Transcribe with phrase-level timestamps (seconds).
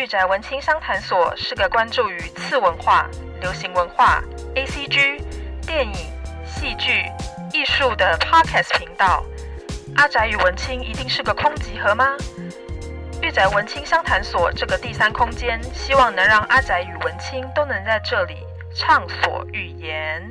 [0.00, 3.06] 御宅文青商谈所是个关注于次文化、
[3.42, 4.24] 流行文化、
[4.54, 5.22] ACG、
[5.66, 5.92] 电影、
[6.46, 7.04] 戏剧、
[7.52, 9.22] 艺术的 Podcast 频道。
[9.96, 12.16] 阿宅与文青一定是个空集合吗？
[13.20, 18.36] 御宅文青商谈所这个第三空间，希望能让阿宅与文青都能在这里
[18.74, 20.22] 畅所欲言。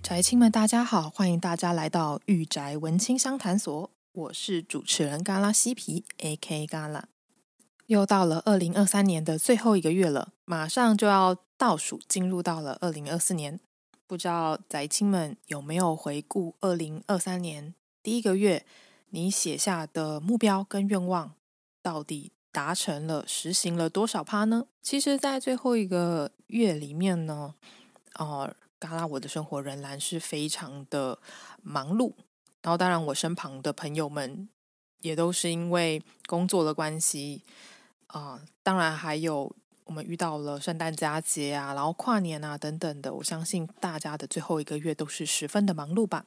[0.00, 6.68] 宅青们，大家好，欢迎大家来到御宅文青商谈所，我是主持人嘎拉西皮 A.K.
[6.68, 7.06] 嘎拉。
[7.86, 13.60] 又到了二零二三年的最后一个月了，马上就要倒数进入到了二零二四年。
[14.06, 18.64] 不知道宅青们有没有回顾二零二三年第一个月，
[19.10, 21.32] 你写下的目标跟愿望
[21.82, 24.66] 到底达成了、实行了多少趴呢？
[24.82, 27.54] 其实，在最后一个月里面呢，
[28.14, 31.18] 呃，嘎啦我的生活仍然是非常的
[31.62, 32.12] 忙碌。
[32.62, 34.48] 然后，当然，我身旁的朋友们
[35.00, 37.42] 也都是因为工作的关系。
[38.14, 39.52] 啊、当然还有
[39.86, 46.24] 我们遇到了圣诞佳节啊，然后跨年啊等等的，我相信大家的最后一个月都是十分的忙碌吧。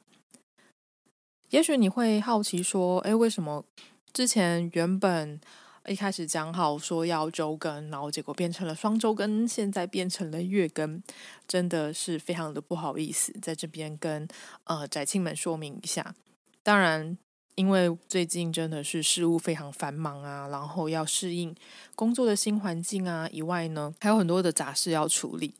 [1.48, 3.64] 也许你会好奇说，诶，为什么
[4.12, 5.40] 之前原本
[5.86, 11.02] 一开始讲好说要周更，然后结果变成了双周更，现在变成了月更，
[11.46, 14.28] 真的是非常的不好意思，在这边跟
[14.64, 16.14] 呃宅青们说明一下。
[16.62, 17.16] 当然。
[17.58, 21.52] 因为最近真的是事务非常繁忙啊，然后要适应
[21.96, 25.52] 工作的新环境啊，以外呢，还有很多的杂事要处理，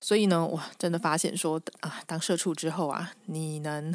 [0.00, 3.94] 所以呢，我真的发现说啊，当社畜之后啊，你能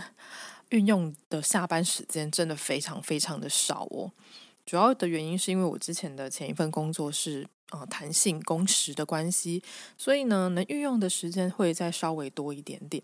[0.70, 4.12] 运用的下班时间真的非常非常的少哦。
[4.64, 9.64] 主要的原因是因为我之前的前一份工作是啊弹性工时的关系，
[9.98, 13.02] 所以呢，能运用的时间会再稍微多一点点。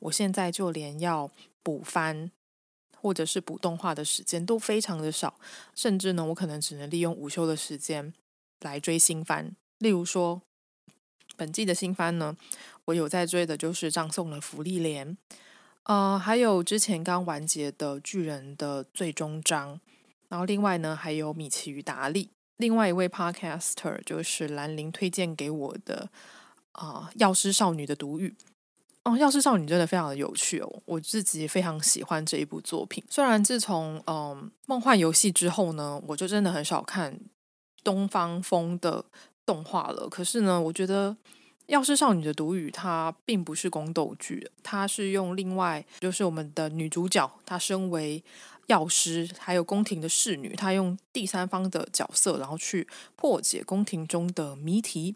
[0.00, 1.30] 我现在就连要
[1.62, 2.30] 补翻。
[3.06, 5.38] 或者是补动画的时间都非常的少，
[5.76, 8.12] 甚至呢，我可能只能利用午休的时间
[8.62, 9.54] 来追新番。
[9.78, 10.42] 例如说，
[11.36, 12.36] 本季的新番呢，
[12.86, 15.16] 我有在追的就是《葬送的芙莉莲》，
[15.84, 19.80] 呃，还有之前刚完结的《巨人》的最终章，
[20.28, 22.24] 然后另外呢，还有《米奇与达利》。
[22.56, 26.10] 另外一位 Podcaster 就是兰陵推荐给我的
[26.72, 28.34] 啊，《药师少女的独语》。
[29.06, 33.04] 哦，《药师少女》真的非常的有趣哦，我自己非常喜欢这一部作品。
[33.08, 37.16] 虽然自从嗯《梦幻游戏》之后呢，我就真的很少看
[37.84, 39.04] 东方风的
[39.44, 40.08] 动画了。
[40.08, 41.12] 可是呢，我觉得
[41.66, 48.24] 《药师少女的独语》它并不是宫斗剧，它是用另外就是我们的女主角，她身为
[48.66, 55.14] 药师，还有宫廷的侍女，她用第三方的角色，然后去破解宫廷中的谜题，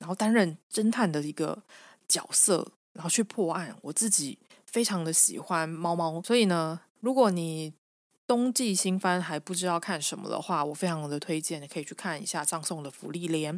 [0.00, 1.62] 然后担任侦探的一个
[2.08, 2.72] 角色。
[2.94, 7.72] 然后去破案，我自己非常的喜欢猫猫，所以呢，如果你
[8.26, 13.54] 冬季新番还不知道看什么的话，我非常的推荐，你可以去看一下《葬送的芙莉莲》，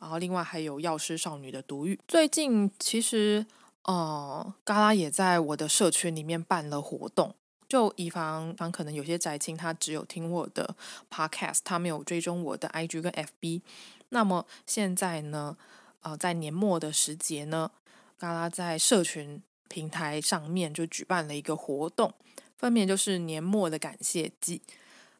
[0.00, 1.94] 然后另外还有《药师少女的毒语》。
[2.08, 3.44] 最近其实，
[3.82, 7.34] 呃，嘎拉也在我的社群里面办了活动，
[7.68, 10.74] 就以防防可能有些宅青他只有听我的
[11.10, 13.60] podcast，他没有追踪我的 IG 跟 FB。
[14.08, 15.56] 那么现在呢，
[16.00, 17.70] 呃，在年末的时节呢。
[18.18, 22.12] 嘎拉在社群平台上面就举办了一个活动，
[22.56, 24.62] 分别就是年末的感谢祭。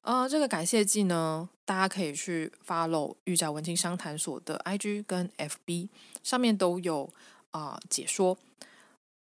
[0.02, 5.88] 呃，这个感谢祭呢，大家可以去 follow 御宅文青商谈所的 IG 跟 FB，
[6.22, 7.12] 上面都有
[7.50, 8.38] 啊、解说。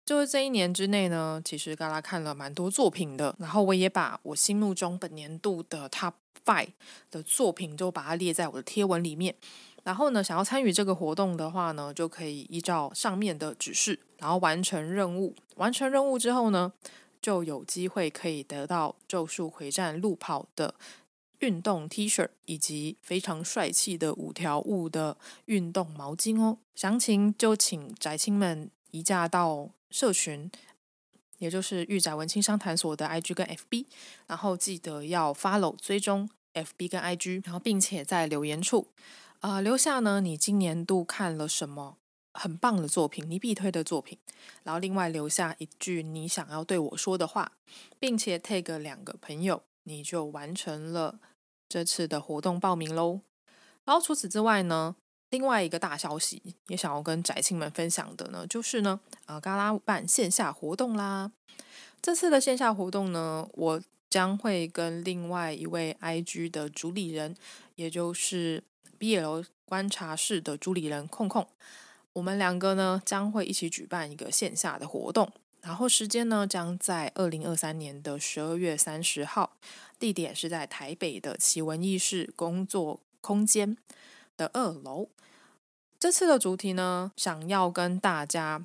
[0.05, 6.73] 就是这一年之内呢，其实嘎拉看了蛮多作品的，然后我也把我心目中本年度的 Top Five
[7.09, 9.37] 的作品都把它列在我的贴文里面。
[9.85, 15.35] 然后呢，想要参与这个活动的话呢，就可以依照上面的指示，然后完成任务。
[15.57, 16.73] 完成任务之后呢，
[17.21, 20.75] 就有机会可以得到《咒术回战》路跑的
[21.41, 25.17] 运动 T 恤，以及非常帅气的五条悟的
[25.47, 26.59] 运动毛巾哦。
[26.75, 30.49] 详情就请宅青们移驾到社群，
[31.39, 33.87] 也就是御宅文青商谈所的 IG 跟 FB，
[34.29, 38.87] 然后记得要 follow 追踪 FB 跟 IG，然后并且在留言处。
[39.43, 41.97] 啊、留下呢，你今年度看了什么
[42.33, 44.17] 很棒的作品，你必推的作品，
[44.63, 47.51] 然后另外留下一句你想要对我说的话，
[47.99, 51.19] 并且 tag 两个朋友，你就完成了
[51.69, 53.23] 这次的活动报名喽。
[53.85, 54.95] 然后除此之外呢，
[55.31, 61.33] 另外一个大消息也想要跟宅青们分享的呢，就是呢，啊、呃，嘎拉办线下活动啦。
[62.01, 67.35] 这次的线下活动呢，我将会跟另外一位 IG 的主理人，
[67.75, 68.63] 也就是。
[69.03, 71.49] BL 观察室的主理人控控，
[72.13, 75.29] 我们两个呢将会一起举办一个线下的活动，
[75.61, 79.57] 然后时间呢将在二零二三年的十二月三十号，
[79.99, 83.77] 地点是在台北的奇闻异事工作空间
[84.37, 85.09] 的二楼。
[85.99, 88.65] 这次的主题呢，想要跟大家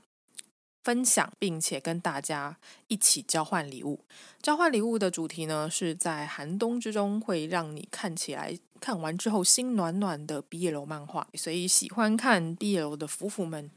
[0.87, 2.55] 分享，并且跟大家
[2.87, 3.99] 一起交换礼物。
[4.41, 11.27] 交换礼物的主题呢，是在寒冬之中会让你看起来看完之后心暖暖的 BL 漫画。
[11.33, 13.69] 所以喜欢看 BL 的夫妇们，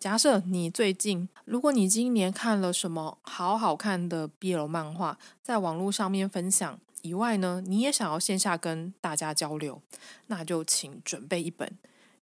[0.00, 9.80] 假设你最近，如果你今年看了什么好好看的 BL 漫画，在网络上面分享以外呢，你也想要线下跟大家交流，
[10.26, 11.78] 那就请准备一本。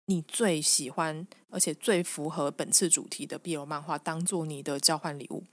[0.08, 5.44] 你最喜欢而且最符合本次主题的 BL 漫画，当做你的交换礼物。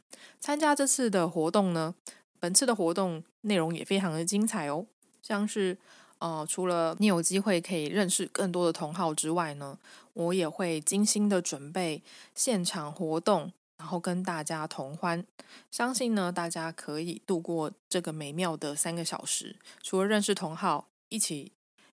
[0.40, 1.94] 参加这次的活动呢，
[2.38, 4.87] 本次的活动内容也非常的精彩哦。
[5.22, 5.78] 像是
[6.19, 9.78] 呃，除了你有机会可以认识更多的同好之外呢，
[10.12, 12.02] 我也会精心的准备
[12.34, 15.25] 现场活动，然后跟大家同欢。
[15.70, 21.52] 相信呢，大家可以度过这个美妙的三个小时，除了认识同好，一起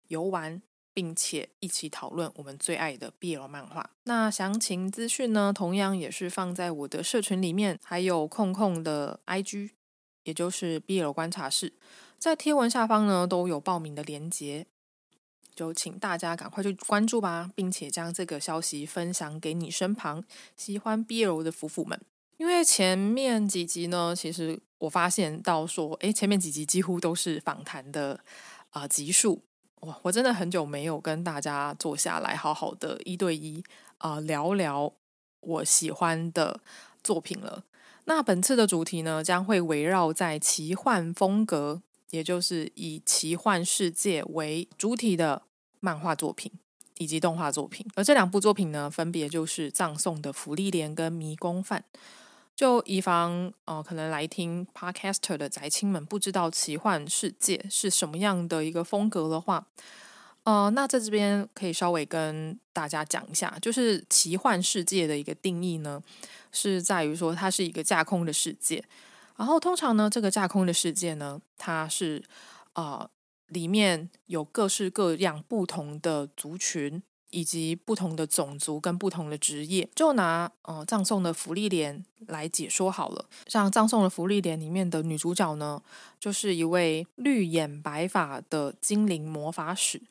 [0.10, 0.62] 游玩。
[0.94, 3.90] 并且一起讨论我们最爱的 BL 漫画。
[4.04, 9.72] 那详情资讯呢，同样也是放在我的社群里面，还有空空的 IG，
[10.24, 11.74] 也就是 BL 观察室，
[12.18, 14.66] 在贴文下方呢都有报名的链接，
[15.56, 20.24] 就请大家赶快去关注吧，并且将这个消息分享给你身旁
[20.58, 22.00] 喜欢 BL 的夫妇们。
[22.38, 28.20] 因为前面几集呢，其实我发现到说，诶，前面几集几乎都是访谈的
[28.70, 29.42] 啊、集数。
[29.82, 33.64] 哇，我真的很久没有跟大家坐下来好好的一对一
[34.00, 34.92] 啊、聊聊
[35.42, 36.60] 我喜欢的
[37.04, 37.64] 作品了。
[38.06, 45.44] 那本次的主题呢，将会围绕在奇幻风格，也就是以奇幻世界为主体的
[45.80, 46.52] 漫画作品
[46.98, 47.86] 以及动画作品。
[47.96, 51.86] 而这两部作品呢，分别就是《葬送的芙莉莲》跟《迷宫饭》。
[52.60, 59.66] 就以防呃，可能来听 Podcaster 的宅青们不知道奇幻世界是什么样的一个风格的话，
[60.44, 66.04] 呃，那在这边可以稍微跟大家讲一下，就是奇幻世界的一个定义呢，
[66.52, 68.84] 是在于说它是一个架空的世界，
[69.38, 72.22] 然后通常呢，这个架空的世界呢，它是
[72.74, 73.10] 呃
[73.48, 77.02] 里面有各式各样不同的族群。
[77.32, 83.26] 以及不同的种族跟不同的职业，就拿呃葬送的福利莲来解说好了。
[83.48, 85.82] 像葬送的福利莲里面的女主角呢，
[86.20, 90.02] 就是一位绿眼白发的精灵魔法使，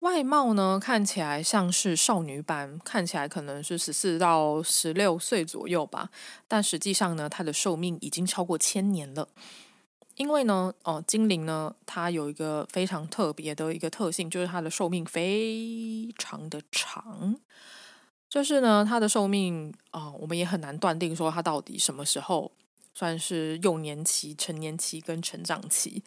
[0.00, 6.10] 外貌呢看起来像是少女般，看起来可能是十四到十六岁左右吧，
[6.46, 9.28] 但实际上呢，她的寿命已经超过千年了。
[10.16, 17.36] 因为呢，哦，精灵呢，它有一个非常特别的一个特性，就是它的寿命非常的长。
[18.28, 22.50] 就是呢，它的寿命啊、我们也很难断定说它到底什么时候
[22.94, 26.02] 算是幼年期、成年期跟成长期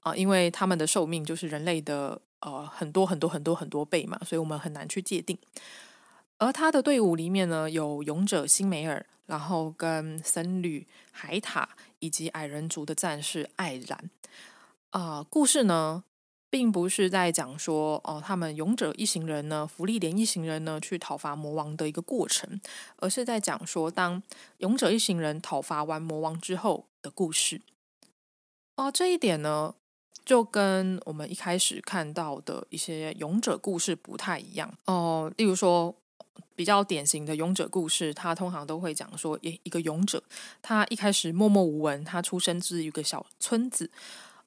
[0.00, 5.36] 啊、因为它们的寿命就是人类的呃很多很多很多很多倍嘛，所以我们很难去界定。
[6.38, 11.68] 而他的队伍里面呢，有勇者辛梅尔，然后跟僧侣海塔。
[12.00, 14.10] 以及矮人族的战士艾然
[14.90, 16.02] 啊、故事呢，
[16.50, 22.60] 并不是在讲说哦，他们勇者一行人呢，芙莉莲一行人呢，去讨伐魔王的一个过程，
[22.96, 24.20] 而是在讲说，当
[24.58, 27.62] 勇者一行人讨伐完魔王之后的故事。
[28.74, 29.74] 哦、这一点呢，
[30.24, 35.94] 就跟我们一开始看到的一些勇者故事不太一样哦、例如说。
[36.54, 40.22] 比较典型的勇者故事，他通常都会讲说，一一个勇者，
[40.60, 43.90] 他一开始默默无闻，他出生自一个小村子，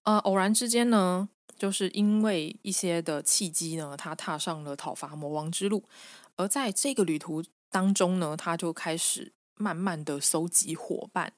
[0.03, 5.83] 呃，偶然之间呢，就是因为一些的契机呢，他踏上了讨伐魔王之路，
[6.35, 11.33] 而在这个旅途当中呢，他就开始慢慢的搜集伙伴。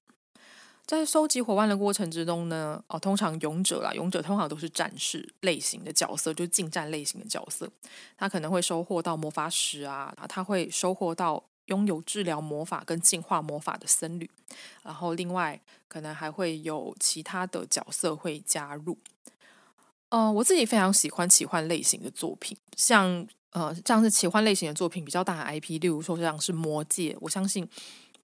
[0.85, 7.67] 在收集伙伴的过程之中呢，哦，通常勇者啦，勇者通常都是战士类型的角色，就是近战类型的角色。
[8.15, 14.29] 他可能会收获到魔法使啊，他会收获到拥有治疗魔法跟净化魔法的僧侣，
[14.83, 18.95] 然后另外可能还会有其他的角色会加入。
[20.09, 27.67] 呃，我自己非常喜欢奇幻类型的作品，像呃，这样是奇幻类型的作品比较大的 IP，例如说像是魔戒，我相信。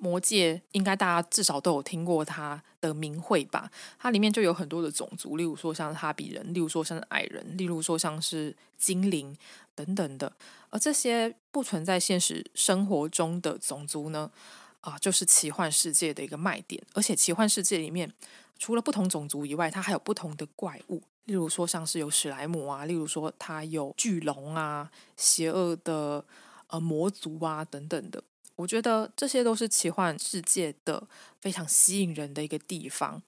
[0.03, 3.69] 魔界应该大家至少都有听过它的名讳吧？
[3.99, 9.37] 它里面就有很多的种族，例如说像是哈比人，例如说像是矮人，例如说像是精灵
[9.75, 10.33] 等等的。
[10.71, 14.31] 而这些不存在现实生活中的种族呢，
[14.79, 16.81] 啊，就是奇幻世界的一个卖点。
[16.93, 18.11] 而且奇幻世界里面
[18.57, 26.25] 除了不同种族以外，它还有不同的怪物，例如说像是有史莱姆啊，例如说它有巨龙啊，邪恶的
[26.69, 28.23] 呃魔族啊等等的。
[28.61, 31.07] 我觉得这些都是奇幻世界的
[31.39, 33.21] 非常吸引人的一个地方。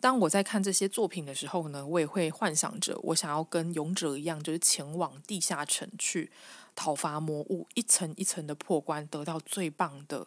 [0.00, 6.32] 当我在看这些作品的时候呢，我也会幻想着我想要跟勇者一样，就是前往地下城去
[6.74, 10.26] 讨伐魔物，一层一层的破关，得到最棒的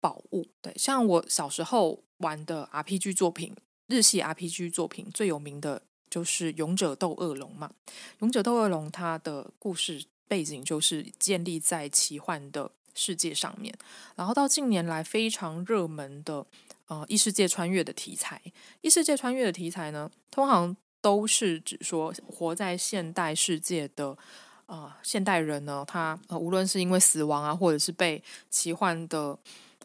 [0.00, 0.46] 宝物。
[0.60, 7.70] 对，像我小时候玩的 RPG 作品，日系 RPG 作品最有名的就是《勇者斗恶龙》嘛，
[8.18, 13.72] 《勇者斗恶龙》它的故事背景就是建立在奇幻的世界上面，
[14.16, 16.44] 然后到近年来非常热门的
[16.88, 18.40] 呃异世界穿越的题材，
[18.80, 24.16] 异世界穿越的题材呢，通常都是指说活在现代世界的
[24.64, 29.38] 呃现代人呢，他呃无论是因为死亡啊，或者是被奇幻的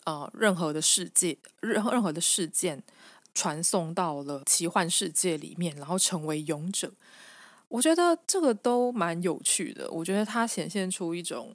[0.06, 2.82] 呃任何的世界任任何的事件
[3.36, 6.92] 传送到了奇幻世界里面，然后成为勇者。
[7.68, 11.54] 我觉得这个都蛮有趣的，我觉得它显现出一种。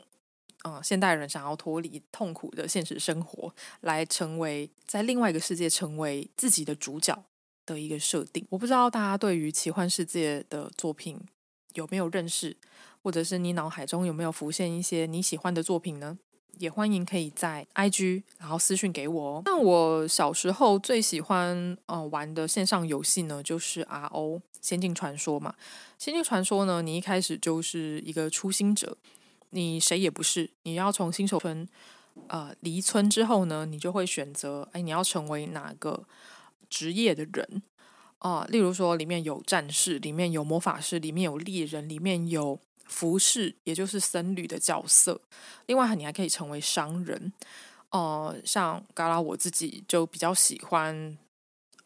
[0.66, 7.16] 嗯，现代人想要脱离痛苦的现实生活，来成为在另外一个世界成为自己的主角
[7.64, 8.44] 的一个设定。
[8.50, 11.20] 我不知道大家对于奇幻世界的作品
[11.74, 12.56] 有没有认识，
[13.00, 16.18] 或者是你脑海中有没有浮现一些你喜欢的作品呢？
[16.58, 19.42] 也欢迎可以在 IG 然后私讯给我哦。
[19.44, 25.54] 那我小时候最喜欢呃玩的线上游戏呢，就是 RO 仙境传说嘛。
[25.98, 28.96] 仙境传说呢，你一开始就是一个初心者。
[29.56, 31.66] 你谁也不是，你要从新手村，
[32.28, 36.04] 呃，离村之后呢，你就会选择，哎，你要成为哪个
[36.68, 37.62] 职业的人
[38.18, 38.44] 啊？
[38.50, 45.22] 例如说，里面有战士，里面有魔法师，里面有猎人，里面有服侍，也就是僧侣的角色。
[45.64, 47.32] 另外，你还可以成为商人。
[47.88, 51.16] 哦，像嘎拉我自己就比较喜欢。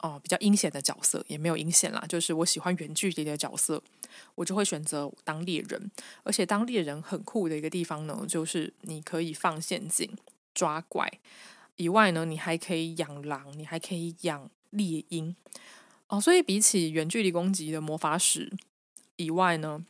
[0.02, 3.82] 哦，比较阴险的角色也没有阴险啦，就是我喜欢远距离的角色，
[4.34, 5.90] 我就会选择当猎人。
[6.22, 10.10] 而且当猎人很酷的一个地方呢，就是你可以放陷阱
[10.54, 11.10] 抓怪，
[11.76, 15.36] 以外呢，你还可以养狼，你还可以养猎鹰。
[16.08, 18.50] 哦，所以比起远距离攻击的魔法使
[19.16, 19.84] 以外呢，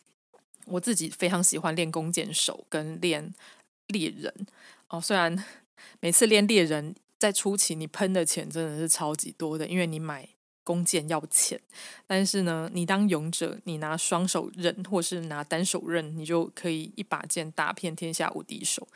[0.65, 3.33] 我自己非常喜欢练弓箭手跟练
[3.87, 4.35] 猎人。
[4.89, 5.45] 哦，虽然
[6.01, 6.97] 每次练猎人。
[7.21, 10.27] 在初期，你喷的钱真的是超级多的，因为你买
[10.65, 11.61] 弓箭要钱。
[12.07, 18.89] 但是呢，你当勇者，你拿双手刃或是拿单手刃，你就可以一把剑打遍天下无敌手。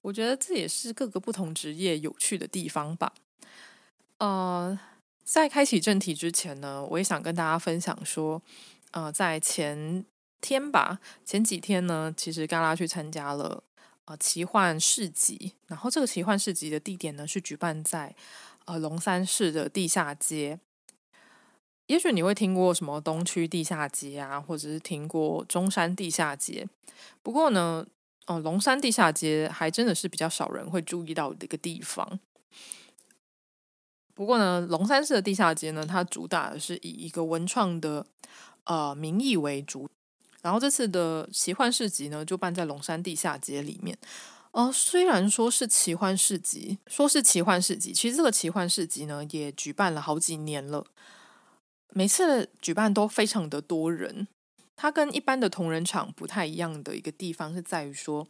[0.00, 3.12] 我觉得这也是各个不同职业有趣的地方吧。
[4.18, 4.76] 呃，
[5.22, 8.42] 在开启正题之前呢，我也想跟大家分享说，
[8.90, 10.04] 呃，在前
[10.40, 13.62] 天吧，前几天呢，其实嘎拉去参加了。
[14.06, 18.14] 呃，奇幻市集，然后这个奇幻市集的地点呢，是举办在
[18.64, 20.58] 呃龙山市的地下街。
[21.86, 26.66] 也许你会听过什么东区地下街啊，或者是听过中山地下街。
[27.22, 27.86] 不过呢，
[28.26, 32.18] 哦、龙山地下街还真的是比较少人会注意到的一个地方。
[34.14, 38.06] 不过呢，龙山市的地下街呢，它主打的是以一个文创的
[38.64, 39.88] 呃名义为主。
[40.42, 43.96] 然后这次的奇幻市集呢，就办在龙山地下街里面。
[44.50, 50.84] 呃，虽然说是奇幻市集，说是奇幻市集，其实这个奇幻市集呢，也举办了好几年了。
[51.94, 54.26] 每次举办都非常的多人。
[54.74, 58.26] 它跟一般的同人场不太一样的一个地方是在于说，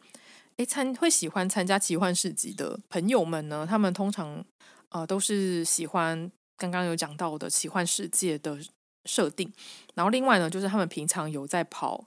[0.59, 4.45] 诶，参会喜欢参加奇幻市集的朋友们呢，他们通常
[4.91, 8.59] 呃都是喜欢刚刚有讲到的奇幻世界的。
[9.05, 9.53] 设定，
[9.95, 12.05] 然后另外呢，就是他们平常有在跑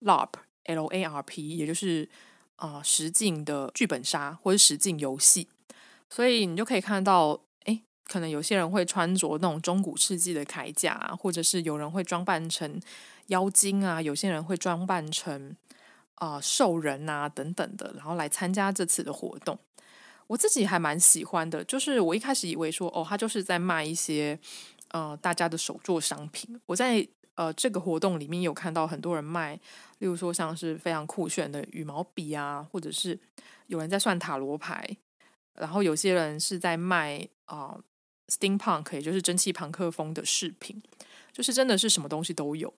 [0.00, 2.08] LARP，L A R P，也就是
[2.56, 5.48] 啊、实境的剧本杀或者实境游戏，
[6.08, 12.80] 所以你就可以看到，哎，可能有些人会穿着那种中古世纪的铠甲，或者是有人会装扮成
[13.26, 15.54] 妖精啊，有些人会装扮成
[16.14, 19.58] 啊、兽人啊等等的，然后来参加这次的活动。
[20.28, 24.38] 我自己还蛮喜欢的，就是我一开始以为说，哦，他就是在卖一些。
[24.90, 29.54] 呃，大家的手作商品，我在呃这个活动里面有看到很多人卖，
[29.98, 33.18] 例如说像是非常酷炫的羽毛笔啊，或者是
[33.66, 34.96] 有人在算塔罗牌，
[35.54, 37.78] 然后有些人是在卖啊、
[38.28, 40.82] steampunk，也就是蒸汽朋克风的饰品，
[41.32, 42.72] 就是真的是什么东西都有。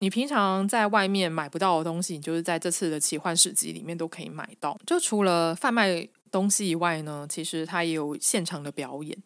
[0.00, 4.78] 你平常在外面买不到的东西，你就是在这次的奇幻市集里面都可以买到。
[4.86, 9.16] 就除了贩卖东西以外呢，其实它也有现场的表演。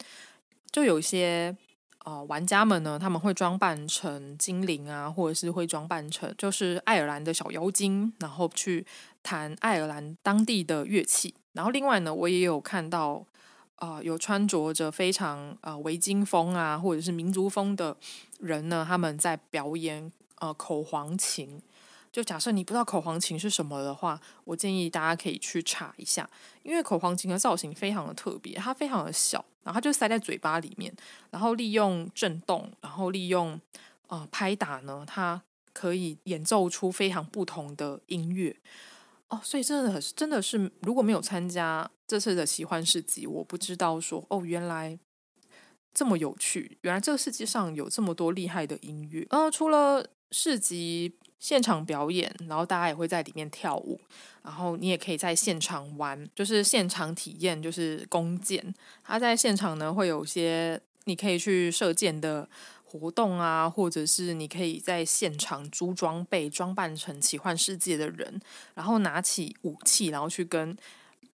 [0.73, 1.57] 就有些
[2.05, 8.87] 呃玩家们呢，他们会装扮成精灵啊，或者是会装扮成就是爱尔兰的小妖精，然后去
[9.23, 11.35] 弹爱尔兰当地的乐器。
[11.53, 13.25] 然后另外呢，我也有看到
[13.77, 17.97] 啊、呃，有穿着着非常呃维京风啊，或者是民族风的
[18.39, 21.61] 人呢，他们在表演呃口簧琴。
[22.13, 26.29] 就假设你不知道口簧琴是什么的话，我建议大家可以去查一下，
[26.65, 30.93] 因为口簧琴的造型非常的特别，它非常的小，然后它就塞在嘴巴里面，
[31.31, 33.61] 然后利用震动，然后利用
[34.09, 35.41] 呃拍打呢，它
[35.73, 38.57] 可以演奏出非常不同的音乐
[39.29, 39.41] 哦。
[39.45, 44.99] 所以真的很真的是，如果没有参加这次的奇幻市集，我不知道说哦，原来
[45.95, 49.25] 这么有趣，原来这个世界上有这么多厉害的音乐。
[49.31, 51.15] 呃，除了市集。
[51.41, 54.01] 现场表演，然后大家也会在里面跳舞，
[54.45, 58.73] 然后你也可以在现场玩，就是现场体验，就是弓箭。
[59.03, 62.49] 它在现场呢会有些你可以去射箭的
[62.85, 68.41] 活动啊，或者是你可以在现场租装备，装扮成奇幻世界的人，
[68.75, 70.77] 然后拿起武器，然后去跟。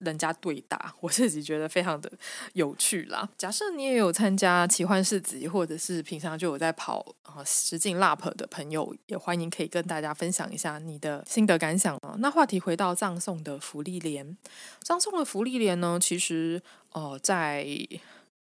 [0.04, 2.12] 人家对打，我自己觉得非常的
[2.54, 3.28] 有趣啦。
[3.38, 12.16] 假设你也有参加奇幻市集，或者是平常就有在跑啊实境 Lap 的朋友，也欢迎可以跟大家分享一下你的心得感想哦。
[12.20, 14.38] 那话题回到葬送的芙莉莲，
[14.82, 17.66] 葬送的芙莉莲呢，其实哦在。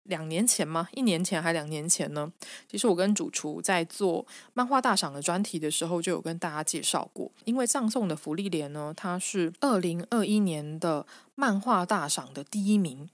[0.08, 0.88] 两年前吗？
[0.92, 2.30] 一年前还两年前呢？
[2.68, 7.30] 其实我跟主厨在做漫画大赏的专题的时候，就有跟大家介绍过。
[7.44, 13.08] 因为葬送的福利莲呢，它是二零二一年的漫画大赏的第一名，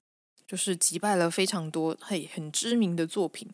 [0.46, 3.48] 就是击败了非常多嘿很知名的作品。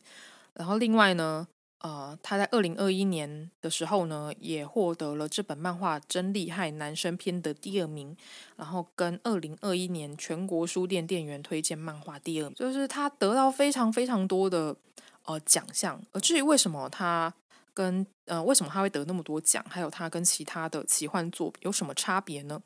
[0.54, 1.48] 然后另外呢。
[1.80, 8.14] 呃，他在二零二一年的时候呢，也获得了这本漫画真厉害男生篇的第二名，
[8.56, 14.76] 然后跟二零二一年全国书店店员推荐漫画第二名，就是他得到非常非常多的
[15.24, 15.98] 呃奖项。
[16.12, 17.32] 而至于为什么他
[17.72, 22.60] 跟呃为什么他会得那么多奖，还有他跟其他的奇幻作品有什么差别呢？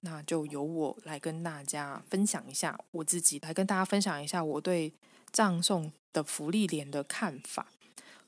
[0.00, 4.92] 那就由我来跟大家分享一下，我自己来跟大家分享一下我对
[5.32, 7.68] 葬送的芙莉莲的看法。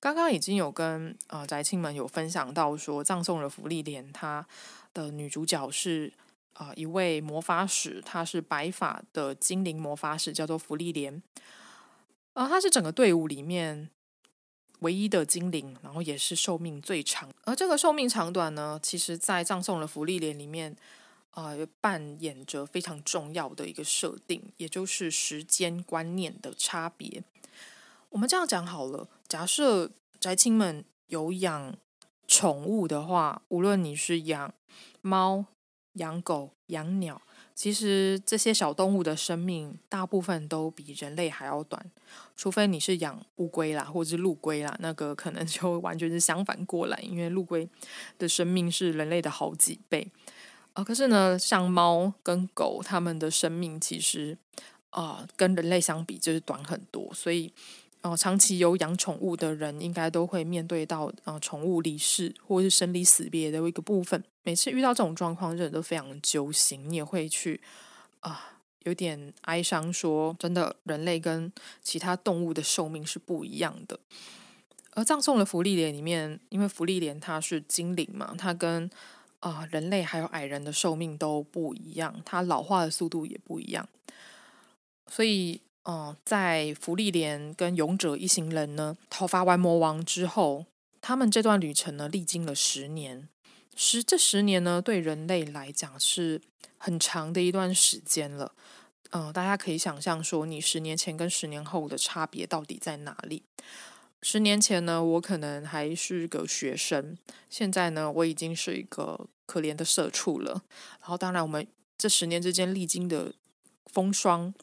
[0.00, 4.47] 刚刚已经有跟呃宅青们有分享到说，葬送的芙莉莲，她
[4.95, 6.11] 的女主角是
[6.54, 11.23] 啊、呃、一位魔法使，她是白发的精灵魔法使，叫做芙莉莲。
[12.32, 13.91] 啊、呃，她是整个队伍里面
[14.78, 17.28] 唯一的精灵，然后也是寿命最长。
[17.45, 20.75] 而这个寿命长短呢，其实在葬送的芙莉莲里面，
[21.32, 27.23] 呃，扮演着非常重要的一个设定，也就是时间观念的差别。
[28.08, 29.88] 我们这样讲好了，假设
[30.19, 31.76] 宅青们有养
[32.26, 34.52] 宠物的话，无论你是养
[35.02, 35.45] 猫、
[35.93, 37.23] 养狗、养鸟，
[37.54, 41.93] 其实这些小动物的生命大部分都比人类还要短，
[42.34, 47.69] 除非你是养乌龟啦，或者是陆龟啦，那个可能就完全是相反过来，因为陆龟
[48.19, 50.10] 的生命是人类的好几倍
[50.73, 50.82] 啊。
[50.82, 54.36] 可是呢，像猫跟狗，它们的生命其实
[54.90, 57.54] 啊，跟人类相比就是短很多，所以。
[58.02, 64.25] 哦，长期有养宠物的人，应该都会面对到啊，宠物离世或是生离死别的一个部分。
[64.43, 67.60] 每次遇到这种状况，人都非常揪心，你也会去
[68.21, 74.00] 啊，有点哀伤，说真的，人类跟其他动物的寿命是不一样的。
[74.93, 78.91] 而葬送的芙莉莲里面，因为芙莉莲它是精灵嘛，它跟
[79.41, 83.86] 啊人类还有矮人的寿命都不一样，它老化的速度也不一样，
[85.06, 85.60] 所以。
[85.84, 90.66] 嗯，在芙莉莲跟勇者一行人呢讨伐完魔王之后，
[91.00, 93.28] 他们这段旅程呢历经了十年。
[93.75, 96.43] 十这十年呢，对人类来讲是
[96.76, 98.52] 很长的一段时间了。
[99.12, 103.43] 嗯，大家可以想象说，你十年前跟十年后的差别到底在哪里？
[104.21, 107.16] 十年前呢，我可能还是个学生，
[107.49, 110.62] 现在呢，我已经是一个可怜的社畜了。
[111.00, 111.66] 然后，当然，我们
[111.97, 113.32] 这十年之间历经的。
[113.93, 114.55] 风霜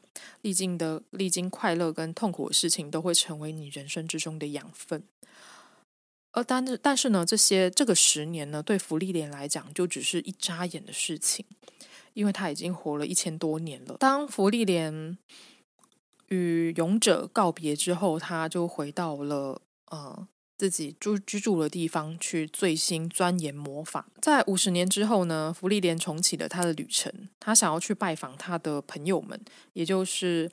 [0.42, 5.04] 历经的历经快乐跟痛苦的事情，都会成为你人生之中的养分。
[6.32, 11.46] 而但是但是呢，这些这个十年呢，对芙莉莲来讲，就只是一眨眼的事情，
[12.14, 13.98] 因为他已经活了一千多年了。
[13.98, 15.18] 当芙莉莲
[16.28, 19.62] 与勇者告别之后，他就回到了
[19.92, 20.28] 呃。
[20.58, 24.08] 自己住居住的地方去醉心钻研魔法。
[24.20, 27.30] 在五十年之后呢，芙莉莲重启了他的旅程。
[27.40, 29.40] 他想要去拜访他的朋友们，
[29.74, 30.52] 也就是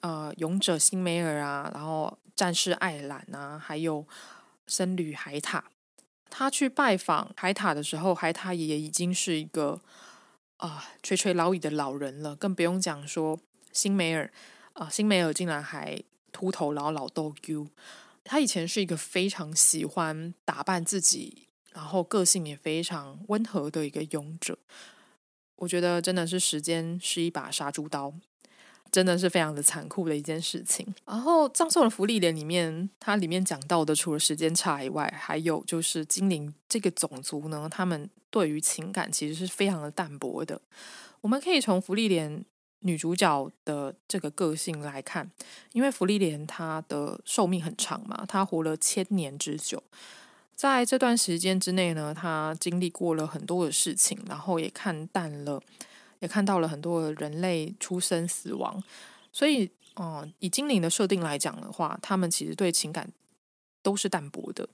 [0.00, 4.06] 呃勇者辛梅尔啊，然后战士艾兰啊，还有
[4.66, 5.64] 僧侣海塔。
[6.30, 9.80] 他去拜访海塔的时候，海塔也已经是一个
[10.56, 13.38] 啊、垂垂老矣的老人了，更不用讲说
[13.72, 14.32] 辛梅尔
[14.72, 16.02] 啊，辛梅尔竟然还
[16.32, 17.34] 秃头，然后老逗。
[18.24, 24.58] 他以前是一个非常喜欢打扮自己，然后个性也非常温和的一个勇者。
[25.56, 28.14] 我觉得真的是时间是一把杀猪刀。
[28.92, 30.86] 真的是非常的残酷的一件事情。
[31.04, 40.60] 然后葬送的芙莉莲里面，它里面讲到的除了时间差以外，还有就是精灵这个种族呢，他们对于情感其实是非常的淡薄的。
[41.22, 42.44] 我们可以从芙莉莲
[42.86, 45.30] 女主角的这个个性来看，
[45.72, 49.82] 因为芙莉莲她的寿命很长嘛，她活了千年之久。
[50.54, 55.62] 在这段时间之内呢，她经历过了很多的事情，然后也看淡了，
[56.20, 58.82] 也看到了很多人类出生死亡。
[59.32, 63.10] 所以，嗯、以精灵的设定来讲的话，他们其实对情感
[63.82, 64.68] 都是淡薄的。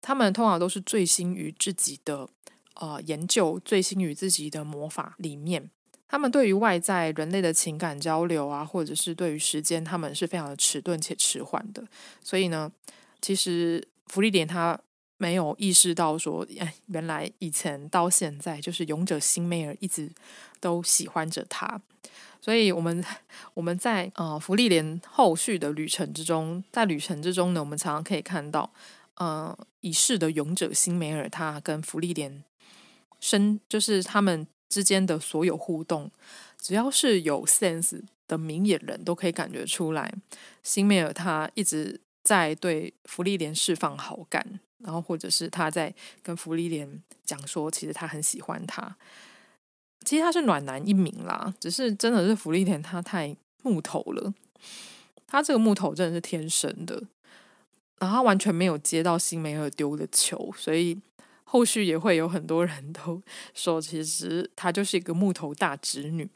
[0.00, 2.28] 他们通常都是醉心于自己的
[2.74, 5.70] 呃研究，醉心于自己的魔法里面。
[6.14, 11.82] 他们对于外在人类的情感交流啊，或者是对于时间，他们是非常的迟钝且迟缓的。
[12.22, 12.70] 所以呢，
[13.20, 14.78] 其实芙莉莲他。
[15.16, 20.10] 没有意识到说，哎，原来以前到现在，就是勇者辛梅尔一直
[20.60, 21.80] 都喜欢着他。
[22.40, 23.02] 所以，我们
[23.54, 28.70] 我们在呃芙莉莲后续的旅程之中，在旅程之中呢，我们常常可以看到，
[29.14, 32.42] 呃，已逝的勇者辛梅尔，他跟芙莉莲
[33.20, 36.10] 生，就是他们之间的所有互动，
[36.58, 40.12] 只要是有 sense 的明眼人都可以感觉出来，
[40.64, 44.58] 辛梅尔他一直在对芙莉莲释放好感。
[44.78, 48.96] 然后，或者是他在跟芙莉莲讲说，其实他很喜欢他。
[50.04, 54.34] 其实他是暖男一名啦，只是真的是福利莲他太木头了。
[55.26, 57.02] 他这个木头真的是天生的，
[57.98, 61.00] 然后他完全没有接到辛梅尔丢的球，所以
[61.44, 63.22] 后续也会有很多人都
[63.54, 66.28] 说，其实他就是一个木头大直女。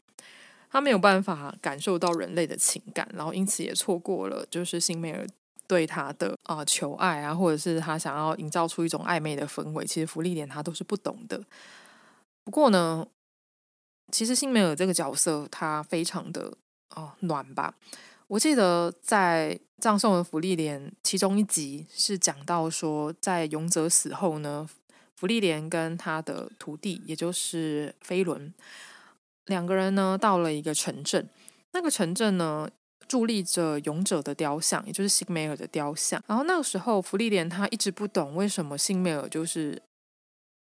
[0.71, 5.27] 他没有办法感受到人类的情感，然后因此也错过了就是辛梅尔。
[5.67, 11.39] 对他的啊、求爱啊，或者是他想要营造出一种暧昧的氛围，其实芙莉莲他都是不懂的。
[12.43, 13.05] 不过呢，
[14.11, 16.51] 其实辛梅尔这个角色他非常的
[16.95, 17.75] 哦暖吧。
[18.25, 24.67] 我记得在葬送的芙莉莲其中一集是讲到说，在勇者死后呢，
[25.19, 28.53] 芙莉莲跟他的徒弟，也就是飞轮
[29.47, 31.27] 两个人呢，到了一个城镇。
[31.73, 32.69] 那个城镇呢，
[33.05, 36.23] 伫立着勇者的雕像，也就是辛梅尔的雕像。
[36.25, 39.81] 然后那个时候，芙莉莲他一直不懂为什么辛梅尔就是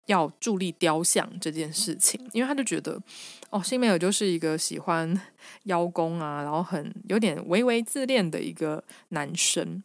[0.04, 3.00] 要伫立雕像这件事情，因为他就觉得，
[3.48, 5.18] 哦，辛梅尔就是一个喜欢
[5.64, 9.82] 邀功啊，然后很有点微微自恋的一个男生，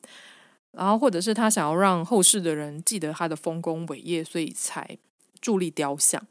[0.71, 4.97] 然后或者是他想要让后世的人记得他的丰功伟业，所以才
[5.41, 6.21] 助力雕像。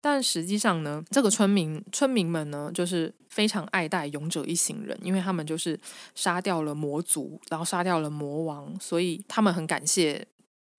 [0.00, 5.80] 但实际上呢，这个村民村民们呢，就是非常爱戴勇者一行人，因为他们就是
[6.14, 10.26] 杀掉了魔族，然后杀掉了魔王，所以他们很感谢，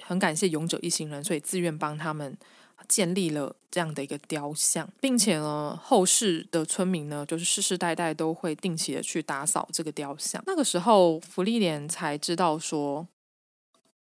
[0.04, 2.38] 很感谢勇者一行人，所以自愿帮他们
[2.88, 10.42] 建立了这样的一个雕像，并且呢，后世的村民呢，就是世世代代都会定期的去打扫这个雕像。
[10.46, 13.08] 那个时候，芙莉莲才知道说。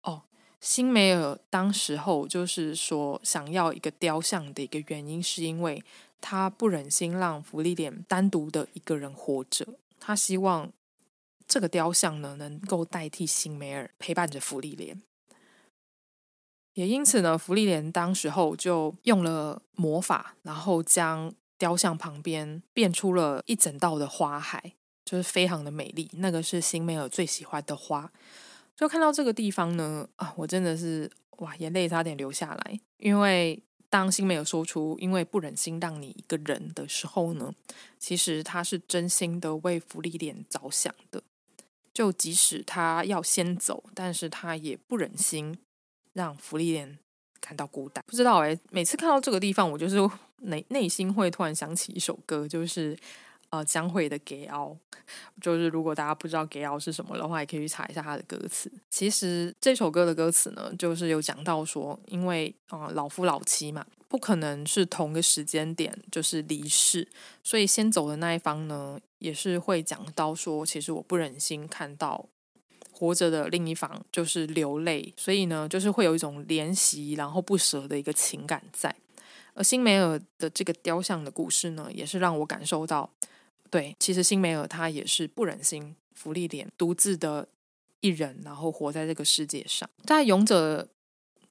[0.02, 0.22] 哦
[0.60, 5.82] 辛梅尔当时候就是说想要一个雕像的一个原因，是因为
[6.20, 9.66] 他不忍心让芙莉莲单独的一个人活着，
[9.98, 10.72] 他希望
[11.48, 15.02] 这个雕像呢能够代替辛梅尔陪伴着芙莉莲。
[16.74, 24.72] 也因此呢，芙莉莲当时候就用了魔法，然后将雕像旁边变出了一整道的花海，
[25.04, 26.10] 就是非常的美丽。
[26.14, 28.10] 那个是辛梅尔最喜欢的花。
[28.74, 32.80] 就看到这个地方呢，啊，我真的是哇，眼泪差点流下来。
[32.96, 37.54] 因为当辛梅尔说出“因为不忍心让你一个人”的时候呢，
[37.98, 41.22] 其实他是真心的为芙莉莲着想的。
[41.92, 45.58] 就即使他要先走，但是他也不忍心
[46.12, 46.98] 让芙莉莲
[47.40, 48.04] 感到孤单。
[48.06, 49.96] 不知道哎，每次看到这个地方，我就是
[50.42, 52.96] 内内心会突然想起一首歌，就是。
[53.52, 54.74] 呃，江蕙的《给傲》，
[55.38, 58.72] 就是如果大家不知道《给傲》是什么的话，也可以去查一下它的歌词。
[58.88, 67.06] 其实这首歌的歌词呢，就是有讲到说，因为啊、呃、老夫老妻嘛，不可能是同个时间点就是离世，
[67.44, 72.26] 所以先走的那一方呢，也是会讲到说，其实我不忍心看到
[72.92, 78.94] 活着的另一方就是流泪，所以呢，就是会有一种怜惜然后不舍的一个情感在。
[79.54, 83.10] 而辛梅尔的这个雕像的故事呢，也是让我感受到。
[83.70, 87.48] 对，其实辛梅尔他也是不忍心芙莉莲独自的
[88.00, 89.88] 一人，然后活在这个世界上。
[90.04, 90.88] 在勇者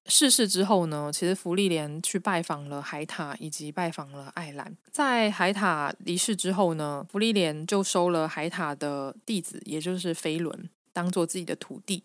[0.05, 4.75] 逝世之后呢，其实芙莉莲去拜访了海塔，以及拜访了艾兰。
[4.91, 12.03] 在海塔离世之后呢，芙莉莲就收了海塔的弟子，也就是飞轮，当做自己的徒弟，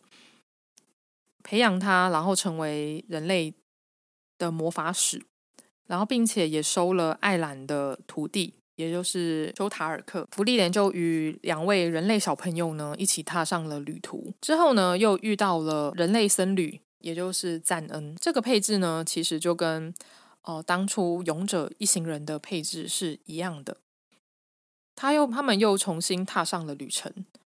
[1.42, 3.55] 培养他，然后成为人类
[4.38, 5.25] 的魔法使，
[5.87, 8.55] 然后并且也收了艾兰的徒弟。
[8.77, 14.35] 也就是修塔尔克，芙莉莲就与两位人类小朋友呢一起踏上了旅途。
[14.42, 18.14] 之后呢，又遇到了人类僧侣，也就是赞恩。
[18.20, 19.94] 这个配置呢，其实就跟
[20.42, 23.79] 哦、当初勇者一行人的配置是一样的。
[24.94, 27.12] 他又他们又重新踏上了旅程，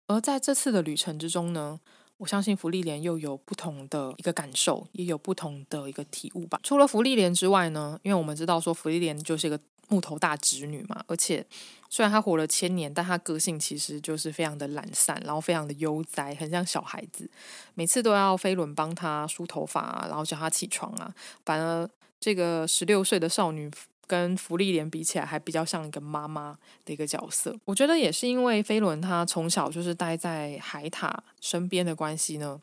[0.09, 1.79] 而在这次的旅程之中呢。
[2.19, 6.59] 我相信芙莉莲又有不同的一个感受，也有不同的一个体悟吧。
[6.61, 11.45] 除了芙莉莲之外呢，因为我们知道说芙莉莲就是一个木头大侄女嘛，而且
[11.89, 17.31] 虽然她活了千年，但她个性其实就是非常的懒散，然后非常的悠哉，很像小孩子，
[17.73, 21.15] 每次都要飞轮帮她梳头发，然后叫她起床啊。
[21.45, 23.71] 反而这个十六岁的少女。
[24.09, 27.55] 跟芙莉莲比起来，还比较像一个妈妈的一个角色。
[27.65, 32.59] 我觉得也是因为飞轮他从小就是待在海獭身边的关系呢，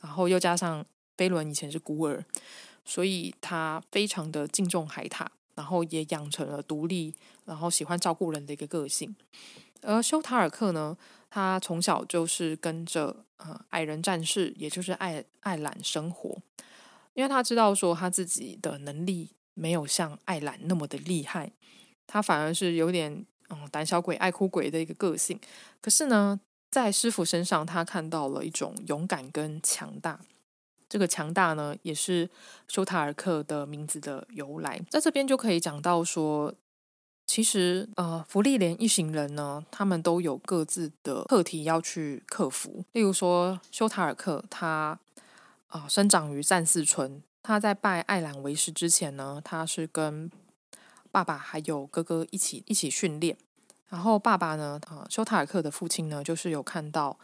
[0.00, 0.84] 然后又加上
[1.16, 2.24] 飞轮以前是孤儿，
[2.84, 9.14] 所以他非常的敬重海獭，然后也养成了独立，然后喜欢照顾人的一个个性。
[9.82, 10.98] 而修塔尔克呢，
[11.30, 16.36] 他从小就是跟着呃矮人战士，也就是爱爱懒生活，
[17.12, 19.30] 因为他知道说他自己的能力。
[19.54, 21.52] 没有像艾兰那么的厉害，
[22.06, 25.40] 他反而是有点嗯胆小鬼、爱哭鬼的一个个性。
[25.80, 26.40] 可是呢，
[26.70, 30.20] 在师傅身上，他看到了一种勇敢跟强大。
[30.88, 32.30] 这个强大呢，也是
[32.68, 34.80] 修塔尔克的名字的由来。
[34.90, 36.54] 在这边就可以讲到说，
[37.26, 42.84] 其实呃，芙莉莲一行人呢，他们都有各自的课题要去克服。
[42.92, 44.98] 例如说，修塔尔克他
[45.68, 47.22] 啊、生长于战四村。
[47.44, 50.30] 他在拜艾兰为师之前呢，他是跟
[51.12, 53.36] 爸爸还有哥哥一起一起训练。
[53.90, 57.18] 然后爸爸呢，啊，修塔尔克的父亲呢，就是有看到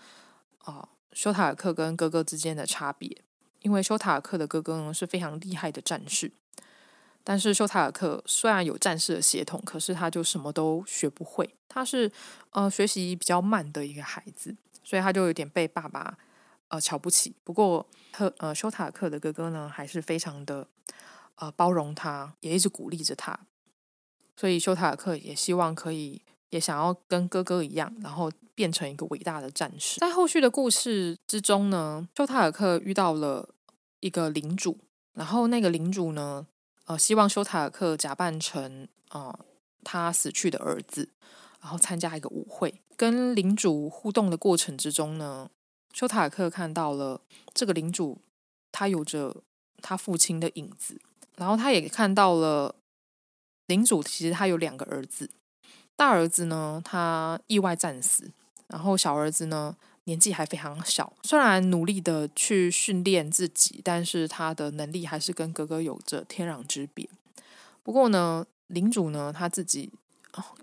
[0.58, 3.22] 啊，修塔尔克跟哥哥之间的差别。
[3.62, 6.30] 因为修塔尔克的哥哥呢是非常厉害的战士，
[7.24, 11.54] 但是修塔尔克虽然有战士的血统，可是他就什么都学不会。
[11.66, 12.12] 他是
[12.50, 14.54] 呃学习比较慢的一个孩子，
[14.84, 16.18] 所以他就有点被爸爸。
[16.70, 17.36] 呃，瞧不起。
[17.44, 20.66] 不过，特呃，修塔尔克的哥哥呢，还是非常的
[21.36, 23.38] 呃包容他，也一直鼓励着他。
[24.36, 30.00] 所以，修塔尔克也希望可以，也想要跟哥哥一样，然后变成一个伟大的战士。
[30.00, 33.50] 在后续的故事之中呢，修塔尔克遇到了
[34.00, 34.78] 一个领主，
[35.14, 36.46] 然后那个领主呢，
[36.86, 39.38] 呃，希望修塔尔克假扮成呃
[39.82, 41.10] 他死去的儿子，
[41.60, 42.80] 然后参加一个舞会。
[42.96, 45.50] 跟领主互动的过程之中呢。
[45.92, 47.20] 修塔克看到了
[47.52, 48.18] 这个领主，
[48.72, 49.36] 他有着
[49.82, 51.00] 他父亲的影子，
[51.36, 52.74] 然后他也看到了
[53.66, 55.28] 领主其实他有两个儿子，
[55.96, 58.30] 大儿子呢他意外战死，
[58.68, 67.08] 然后小儿子呢年纪还非常小，虽然努力的去训练自己，但是他的能力还是跟哥哥有着天壤之别。
[67.82, 69.90] 不过呢，领主呢他自己。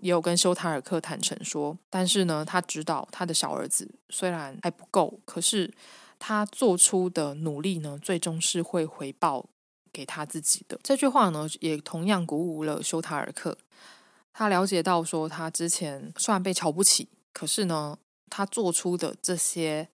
[0.00, 5.72] 也有跟修塔尔克坦诚说，但是呢，他知道他的小儿子虽然还不够，可是
[6.18, 9.46] 他做出的努力呢，最终是会回报
[9.92, 10.78] 给他自己的。
[10.82, 13.56] 这句话呢，也同样鼓舞了修塔尔克。
[14.32, 17.98] 他了解到说，他之前虽然被瞧不起，可是呢，
[18.30, 19.88] 他做出的这些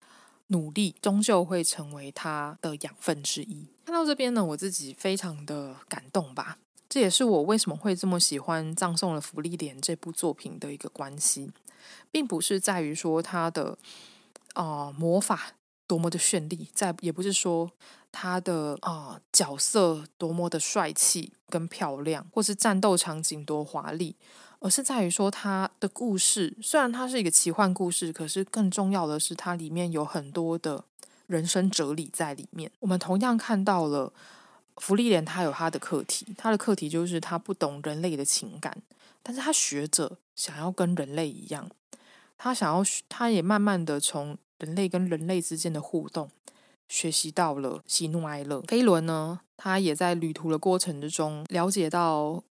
[0.48, 3.66] 努力，终究会成为他的养分之一。
[3.86, 6.58] 看到这边呢，我自己非常的感动吧。
[6.94, 11.50] 这也是我为什么会这么喜欢《葬送了芙莉莲》这部作品的一个关系，
[12.12, 13.76] 并不是在于说他的
[14.52, 15.54] 啊、魔法
[15.88, 17.68] 多么的绚丽，在也不是说
[18.12, 24.14] 他的啊、角色多么的帅气跟漂亮，或是战斗场景多华丽，
[24.60, 30.84] 而是在于说他的故事，虽然它是一个奇幻故事，可是更重要的是它里面有很多的
[31.26, 32.70] 人生哲理在里面。
[32.78, 34.12] 我们同样看到了。
[34.76, 38.76] 芙莉莲他有他的课题，他的课题就是他不懂人类的情感，
[39.22, 41.70] 但是他学着想要跟人类一样，
[42.36, 46.30] 他想要，他也慢慢的从人类跟人类之间的互动，
[46.88, 48.60] 学习到了喜怒哀乐。
[48.62, 52.42] 飞轮呢，他也在旅途的过程之中了解到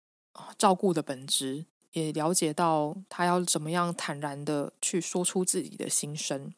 [0.57, 6.53] 照顾的本质，也了解到他要怎么样坦然的去说出自己的心声。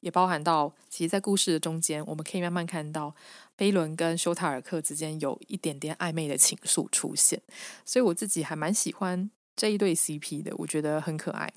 [0.00, 3.14] 也包含到，其实，在故事的中间，我们可以慢慢看到
[3.56, 7.40] 飞轮跟修塔尔克之间有一点点暧昧的情愫出现，
[7.84, 11.52] 所以我自己还蛮喜欢这一对 CP 的，我觉得很可爱。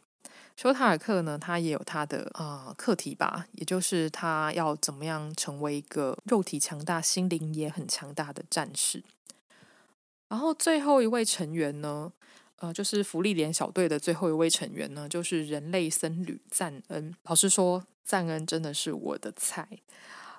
[0.55, 9.03] 修塔尔克呢，他也有他的啊、呃、课题吧，也就是他要怎么样成为一个肉体强大、心灵也很强大的战士。
[10.29, 12.11] 然后最后一位成员呢，
[12.57, 17.15] 呃，就是福利连小队的最后一位成员呢，就是人类僧侣赞恩。
[17.23, 17.85] 老实说。
[18.07, 19.67] 赞恩真的是我的菜，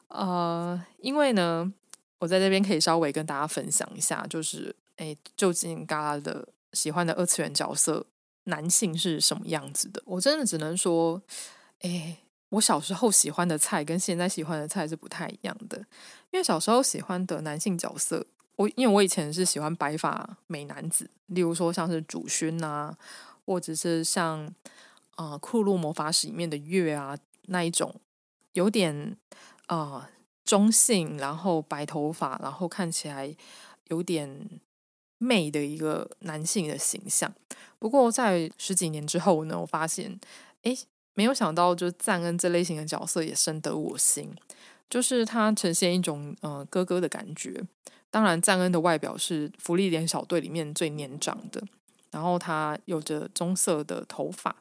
[0.08, 1.70] 呃，因为呢，
[2.18, 8.06] 我在这边可以稍微跟大家分享一下，就是，哎，究竟嘎啦的喜欢的二次元角色
[8.44, 10.02] 男性是什么样子的。
[10.06, 11.20] 我真的只能说，
[11.80, 12.16] 哎，
[12.48, 15.76] 我小时候喜欢的菜跟现在喜欢的菜是不太一样的。
[16.30, 18.26] 因为小时候喜欢的男性角色，
[18.58, 22.96] 我因为我以前是喜欢白发美男子，例如说像是祖勋啊，
[23.46, 24.46] 或者是像
[25.16, 27.16] 啊《库洛魔法使》里面的月啊
[27.46, 27.94] 那一种，
[28.52, 29.16] 有点
[29.66, 30.10] 啊、
[30.44, 33.34] 中性，然后白头发，然后看起来
[33.88, 34.60] 有点。
[35.20, 37.34] 媚的一个男性的形象，
[37.80, 40.16] 不过在十几年之后呢，我发现，
[40.62, 40.72] 哎，
[41.14, 44.32] 没有想到，就赞恩这类型的角色也深得我心，
[44.88, 47.60] 就是他呈现一种呃哥哥的感觉。
[48.10, 51.62] 当然，赞恩的外表是芙莉莲小队里面最年长的，
[52.10, 54.54] 然后他有着棕色的头发，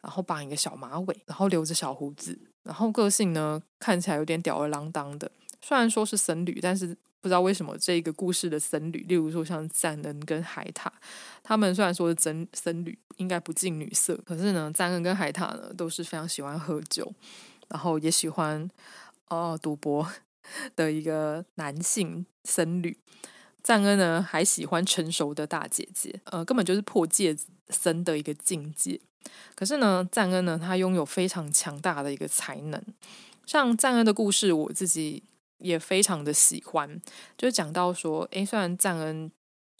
[0.00, 5.30] 然后绑一个小马尾，然后留着小胡子，然后个性呢看起来有点吊儿郎当的。
[5.60, 6.96] 虽然说是僧侣，但是。
[7.22, 10.92] 不知道为什么这个故事的僧侣，例如说像赞恩跟海塔，
[11.40, 17.14] 他们虽然说是真僧侣，应该不近女色，可是呢，赞恩跟海塔呢都是非常喜欢喝酒，
[17.68, 18.68] 然后也喜欢
[19.28, 20.04] 哦赌博
[20.76, 22.96] 的一个男性僧侣。
[23.62, 27.36] 赞恩呢还喜欢成熟的大姐姐，呃，根本就是破戒
[27.68, 29.00] 僧的一个境界。
[29.54, 32.82] 可是呢，赞恩呢他拥有非常强大的一个才能，
[33.46, 35.22] 像赞恩的故事，我自己。
[35.62, 37.00] 也非常的喜欢，
[37.38, 39.30] 就是讲到说，诶，虽然赞恩，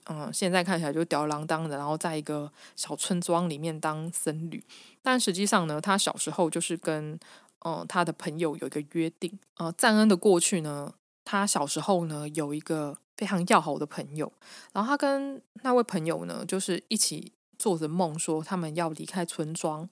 [0.04, 4.62] 嗯，现在看起来就吊儿郎当的，然后在一个小村庄里面当僧侣，
[5.02, 7.18] 但实际上呢，他小时候就是跟，
[7.64, 10.92] 嗯，他的朋友有一个约定，呃，赞恩的过去呢，
[11.24, 14.32] 他小时候呢有一个非常要好的朋友，
[14.72, 19.88] 然后他跟那位朋友呢，就是一起做着梦，说他们要离开村庄，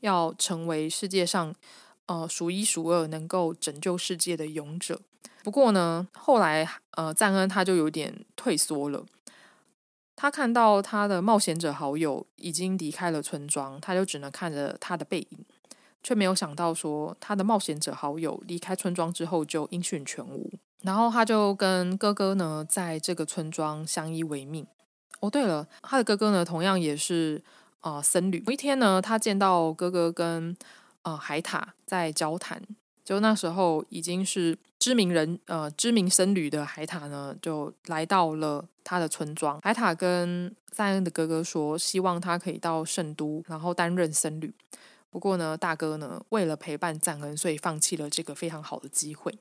[0.00, 1.54] 要成为世界上，
[2.06, 5.00] 呃，数一数二能够拯救世界的勇者。
[5.42, 9.04] 不过呢，后来呃，赞恩他就有点退缩了。
[10.14, 15.44] 他看到他的冒险者好友已经离开了村庄，他就只能看着他的背影，
[16.02, 20.50] 却没有想到说他的冒险者好友离开村庄之后就音讯全无。
[20.82, 24.66] 然后他就跟哥哥呢，在这个村庄相依为命。
[25.20, 27.42] 哦，对了，他的哥哥呢，同样也是
[27.80, 28.42] 啊、僧侣。
[28.46, 30.56] 有一天呢，他见到哥哥跟
[31.02, 32.62] 啊、海塔在交谈。
[33.04, 39.58] 就那时候已经是知名人，呃，知名僧侣的海塔呢，就来到了他的村庄。
[39.62, 44.54] 海塔跟赞恩的哥哥说，希望他可以到圣都，然后担任僧侣。
[45.10, 49.32] 不过呢，大哥呢，为了陪伴赞恩，所以放弃了这个非常好的机会。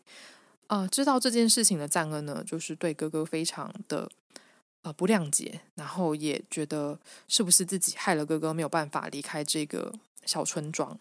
[0.68, 4.10] 呃，知道这件事情的赞恩呢，就是对哥哥非常的
[4.82, 9.94] 呃不谅解，然后也觉得是不是自己害了哥哥，没有办法离开这个
[10.26, 11.00] 小村庄。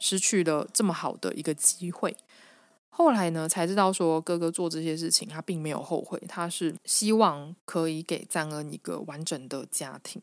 [0.00, 2.16] 失去了这么好的一个机会，
[2.88, 10.22] 后来呢，才知道说哥哥做这些事情，他并没有后悔，他是希望可以给赞恩一个完整的家庭，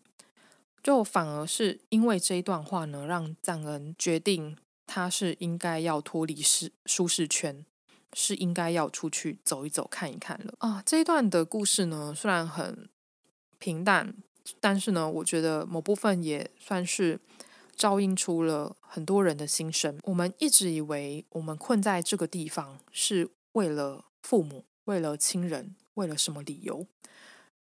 [0.86, 7.66] 就反而是因为这一段话呢，让赞恩决定他是应该要脱离舒舒适圈，
[8.14, 10.84] 是应该要出去走一走、看一看了啊。
[10.86, 12.88] 这一段的故事呢，虽然很
[13.58, 14.14] 平淡，
[14.60, 17.20] 但是呢，我觉得某部分也算是。
[17.78, 20.00] 照应出了很多人的心声。
[20.04, 26.88] 我们一直以为我们困在这个地方是为了父母、为了亲人、为了什么理由，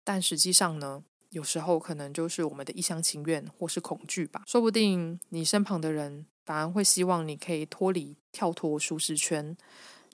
[0.03, 4.43] 但实际上呢，有时候可能就是我们的一厢情愿或是恐惧吧。
[4.45, 9.55] 说不定你身旁的人反而会希望你可以脱离、跳脱舒适圈，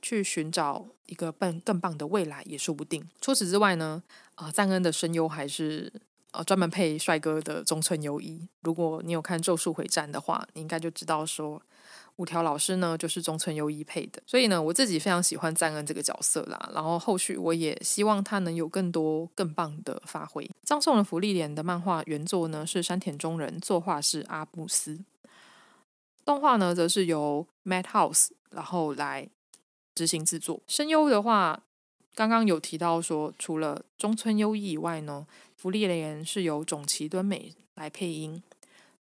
[0.02, 3.10] 去寻找一个更更棒的未来，也说不定。
[3.22, 4.04] 除此之外呢，
[4.36, 5.94] 啊、赞恩的声优还是。
[6.36, 8.46] 呃，专门配帅哥的中村优一。
[8.62, 11.62] 如果你有看《咒术回战》的话，你应该就知道说，
[12.18, 14.22] 五条老师呢就是中村优一配的。
[14.26, 16.70] 所以呢，我自己非常喜欢赞恩这个角色啦。
[16.74, 20.50] 然后后续我也希望他能有更多更棒的发挥。
[20.64, 25.00] 葬送了芙莉莲的漫画原作呢是山田中人，作画是阿布斯，
[26.26, 29.30] 动画呢则是由 Madhouse 然后来
[29.94, 30.62] 执行制作。
[30.68, 31.64] 声优的话，
[32.14, 35.26] 刚刚有提到说，除了中村优一以外呢。
[35.66, 38.44] 芙莉莲是由种崎敦美来配音，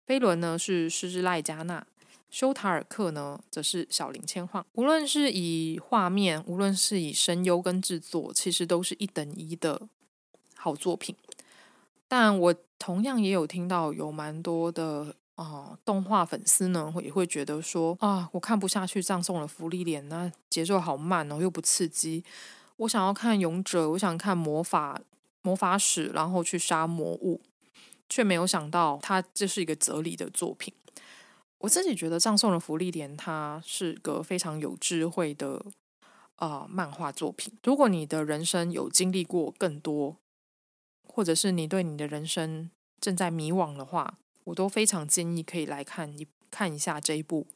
[0.06, 1.84] 飞轮呢是狮之濑加奈，
[2.30, 4.63] 修塔尔克呢则是小林千晃。
[4.74, 9.82] 无论是以画面，无论是以声优跟制作，其实都是一等一的
[10.56, 11.15] 好作品。
[12.08, 22.23] 但我同样也有听到有蛮多的啊、呃、动画粉丝呢，也会觉得说啊，我看不下去，葬送了芙莉莲，那节奏好慢哦，又不刺激。
[22.77, 25.02] 我想要看勇者，我想看魔法。
[25.44, 27.39] 魔法使，然后去杀魔物，
[28.10, 30.73] 却没有想到他这是一个哲理的作品。
[31.60, 35.63] 我自己觉得《葬送的芙莉莲》它是个非常有智慧的
[36.35, 37.54] 啊、呃、漫画作品。
[37.63, 40.17] 如果你的人生有经历过更多，
[41.08, 42.69] 或者是你对你的人生
[43.00, 47.48] 正在迷惘的话，我都非常建议可以来看一看一下这一部《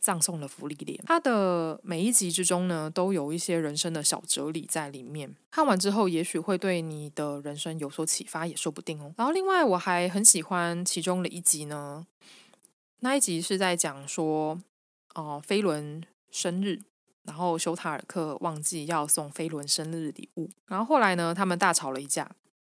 [0.00, 0.98] 葬送了芙莉莲》。
[1.06, 5.34] 它的每一集之中呢，都有一些人生的小哲理在里面。
[5.50, 9.12] 看完之后，也许会对你的人生有所启发，也说不定哦。
[9.16, 12.06] 然后，另外我还很喜欢其中的一集呢，
[13.00, 14.60] 那一集是在讲说，
[15.14, 16.80] 哦、飞轮生日。
[17.24, 22.28] 然后休塔尔克忘记要送飞轮生日礼物，然后后来呢，他们大吵了一架。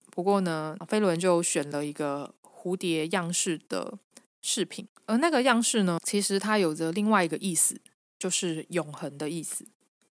[0.09, 3.99] 不过呢，飞轮就选了一个蝴蝶样式的
[4.41, 7.79] 饰品，而那个样式呢，其实它有着另外一个意思，
[8.19, 9.65] 就是永恒的意思。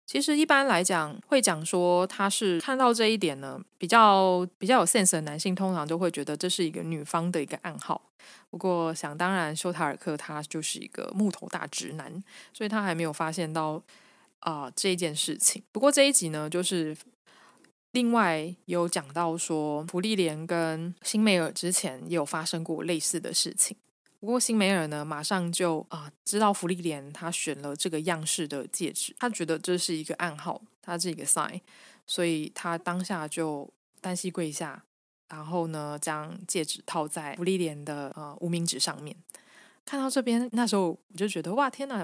[0.05, 8.01] 其实一般来讲，会讲说他是看到这一点呢，比较比较有 sense 的男性，通常都会觉得这是一个女方的一个暗号。
[8.49, 12.23] 不过想当然，休塔尔克他就是一个木头大直男，
[12.53, 13.83] 所以他还没有发现到。
[14.41, 15.63] 啊、这件事情。
[15.71, 16.95] 不过这一集呢，就是
[17.91, 23.75] 另外有讲到说，芙莉莲跟辛梅尔之前也有发生过类似的事情。
[24.19, 31.61] 不过辛梅尔呢，马上就啊、知道芙莉莲他选了这个样式的戒指，他觉得这是一个暗号，他是一个 sign，
[32.05, 34.83] 所以他当下就单膝跪下，
[35.29, 39.15] 然后呢将戒指套在芙莉莲的呃无名指上面。
[39.85, 41.99] 看到这边，那时候我就觉得哇，天哪！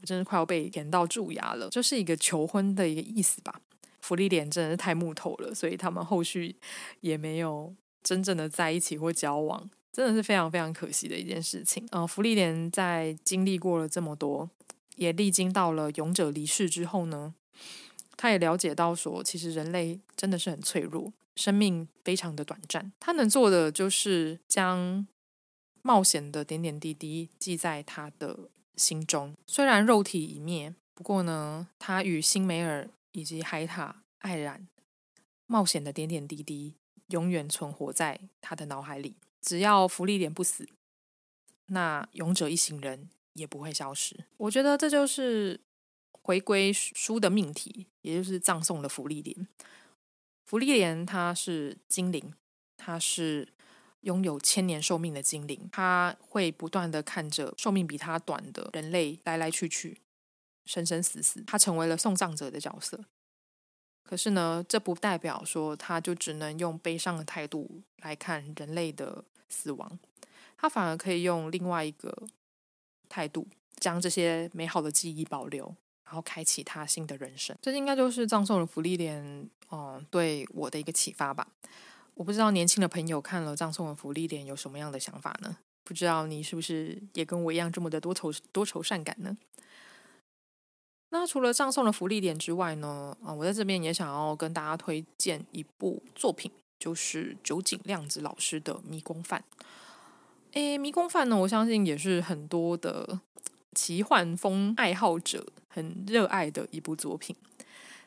[0.00, 3.60] 我真是快要被甜到蛀牙了，就是一个求婚的一个意思吧。
[4.02, 6.54] 芙莉莲真的是太木头了，所以他们后续
[7.00, 11.86] 也没有真正的在一起或交往，真的是非常非常可惜的一件事情。
[11.92, 14.50] 呃，芙莉莲在经历过了这么多，
[14.96, 17.34] 也历经到了勇者离世之后呢，
[18.16, 22.92] 他也了解到说，其实人类真的是很脆弱，生命非常的短暂。
[22.98, 25.06] 他能做的就是将
[25.82, 28.50] 冒险的点点滴滴记在他的。
[28.76, 34.66] 心中虽然肉体已灭，不过呢，他与辛梅尔以及海塔爱染
[35.46, 36.74] 冒险的点点滴滴，
[37.10, 39.14] 永远存活在他的脑海里。
[39.44, 40.66] 只要芙莉莲不死，
[41.66, 44.24] 那勇者一行人也不会消失。
[44.38, 45.60] 我觉得这就是
[46.10, 49.46] 回归书的命题，也就是葬送的芙莉莲。
[50.44, 52.32] 芙莉莲她是精灵，
[52.76, 53.48] 她是。
[54.04, 59.98] 拥有千年寿命的精灵，他会不断的看着寿命比他短的人类来来去去，
[60.66, 61.42] 生生死死。
[61.46, 63.02] 他成为了送葬者的角色。
[64.02, 69.98] 可是呢，这不代表说他就只能用悲伤的态度来看人类的死亡，
[70.56, 72.26] 他反而可以用另外一个
[73.08, 75.74] 态度，将这些美好的记忆保留，
[76.04, 77.56] 然后开启他新的人生。
[77.62, 81.48] 这应该就是葬送的芙莉莲，嗯、呃，对我的一个启发吧。
[82.14, 85.56] 我不知道年轻的朋友看了《葬送的芙莉莲》有什么样的想法呢？
[85.82, 89.36] 不知道你是不是也跟我一样这么的多愁多愁善感呢？
[91.10, 93.16] 那除了《葬送的芙莉莲》之外呢？
[93.22, 99.44] 啊，我在这边也想要跟大家推荐一部作品，就是酒井亮子老师的《迷宫饭》。
[100.52, 103.20] 诶，《迷宫饭》呢，我相信也是很多的
[103.74, 107.34] 奇幻风爱好者很热爱的一部作品。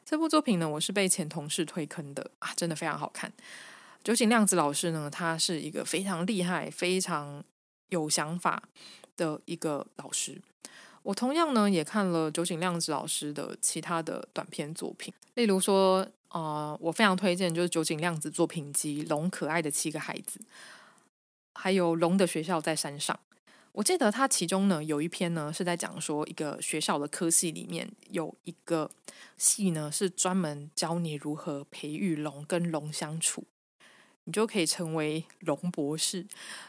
[0.06, 3.32] 这部作品呢，我是被前同事推坑的啊，真的非常好看。
[4.04, 7.44] 酒井亮子老师呢，他是一个非常厉害、非常
[7.90, 8.64] 有想法
[9.18, 10.42] 的一个老师。
[11.08, 20.38] 我同样呢也看了酒井亮子老师的其他的短篇作品，例如说，呃，我非常推荐就是酒井亮子作品集《龙可爱的七个孩子》，
[21.54, 23.16] 还有《龙的学校在山上》。
[23.72, 28.92] 我记得他其中呢有一篇呢是在讲说，一个学校的科系里面有一个
[29.38, 33.46] 系呢是专门教你如何培育龙跟龙相处。
[34.26, 36.26] 你就可以成为龙博士。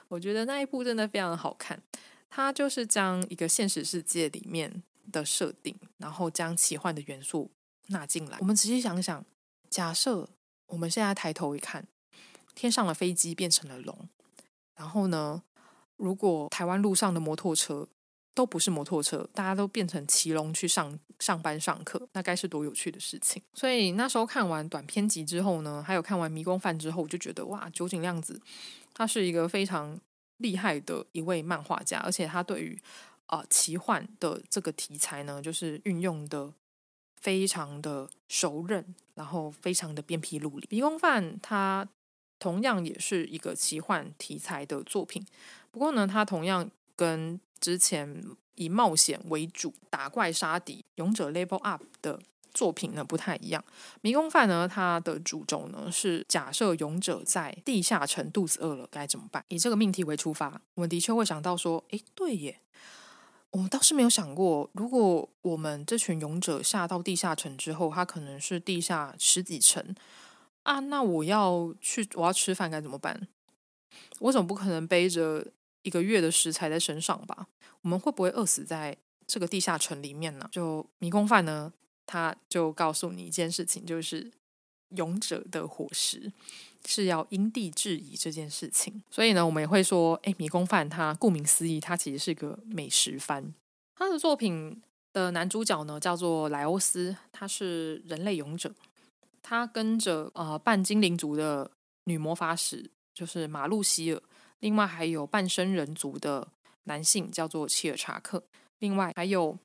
[0.07, 1.83] 我觉得那一部真的非常好看，
[2.31, 7.51] 它就是将一个现实世界里面的设定，然后将奇幻的元素
[7.89, 8.39] 纳进来。
[8.41, 9.25] 我们仔细想想，
[9.71, 10.29] 假设
[10.67, 11.87] 我们现在抬头一看，
[12.55, 14.09] 天上的飞机变成了龙，
[14.77, 15.43] 然后呢，
[15.97, 17.89] 如果台湾路上的摩托车，
[18.35, 23.43] 都不是摩托车，大家都变成骑龙去上上班上课，那该是多有趣的事情！
[23.55, 28.41] 所以那时候看完短篇集之后呢，还有看完《迷宫饭》之后，我就觉得哇，酒井亮子
[28.95, 29.99] 他是一个非常
[30.39, 32.81] 厉害的一位漫画家，而且他对于
[33.27, 36.53] 啊、呃、奇幻的这个题材呢，就是运用的
[37.21, 38.85] 非常的熟稔，
[39.15, 40.67] 然后非常的鞭辟入里。
[40.71, 41.87] 《迷宫饭》它
[42.39, 45.27] 同样也是一个奇幻题材的作品，
[45.71, 48.25] 不过呢，它同样跟之前
[48.55, 52.21] 以冒险为主、打怪杀敌、勇者 level up 的
[52.59, 53.65] 作品呢不太一样。
[54.01, 59.45] 迷宫饭呢，它的主轴呢是假设勇者在地下城肚子饿了该怎么办？
[59.47, 62.61] 以这个命题为出发，我们的确会想到说，诶，对耶，
[63.53, 69.95] 我们倒是没有想过，如果我们这群勇者下到地下城之后，它可能是地下十几层
[70.65, 73.29] 啊，那我要去，我要吃饭该怎么办？
[74.19, 75.47] 我总不可能背着。
[75.83, 77.47] 一个月的食材在身上吧？
[77.81, 78.95] 我们会不会饿死在
[79.27, 80.47] 这个地下城里面呢？
[80.53, 81.73] 就迷宫饭呢，
[82.09, 84.33] 他就告诉你一件事情，就是
[84.97, 86.33] 勇者的伙食
[86.87, 89.03] 是要因地制宜这件事情。
[89.11, 93.53] 所以呢，我们也会说，诶，迷宫饭它顾名思义，它其实是个美食番。
[93.95, 94.81] 他的作品
[95.13, 98.73] 的男主角呢，叫做莱欧斯，他是人类勇者，
[99.43, 101.71] 他跟着呃半精灵族的
[102.05, 104.23] 女魔法使，就是马路希尔。
[104.61, 106.49] 另外还有半生人族的
[106.85, 108.43] 男性叫做切尔查克，
[108.79, 109.59] 另外还有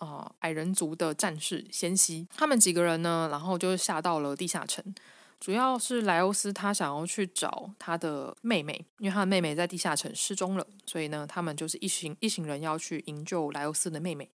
[0.00, 4.84] 呃矮人族的战士先西，他们几个人呢，然后就下到了地下城，
[5.38, 14.30] 主要是莱欧斯他想要去找他的妹妹，因为他的妹妹在地下城失踪了，所以呢，他们就是一行一行人要去营救莱欧斯的妹妹，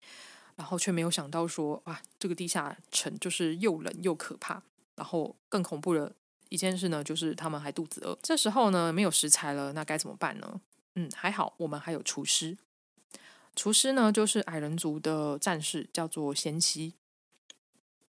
[0.57, 4.63] 然后却没有想到说，哇，这个地下城就是又冷又可怕，
[4.97, 6.13] 然后更恐怖的。
[6.49, 8.19] 一件事呢，就是他们还肚子饿。
[8.23, 10.61] 这时候呢，没有食材了，那该怎么办呢？
[10.97, 12.59] 嗯，还好，我们还有厨师。
[13.55, 16.95] 厨师呢，就是矮人族的战士，叫做贤妻。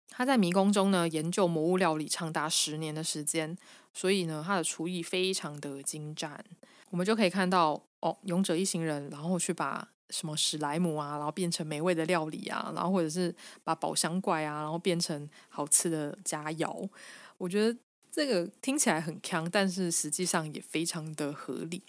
[0.09, 3.57] 他在迷宫中呢，研究魔物料理长达十年的时间，
[3.93, 6.43] 所以呢，他的厨艺非常的精湛。
[6.89, 16.89] 我们就可以看到，哦，勇者一行人，然后去把什么史莱姆啊，然后变成美味的料理啊，然后或者是把宝箱怪啊，然后变成好吃的佳肴。
[17.37, 17.77] 我觉得。
[18.15, 21.83] 这个听起来很锵，但是实际上也非常的合理。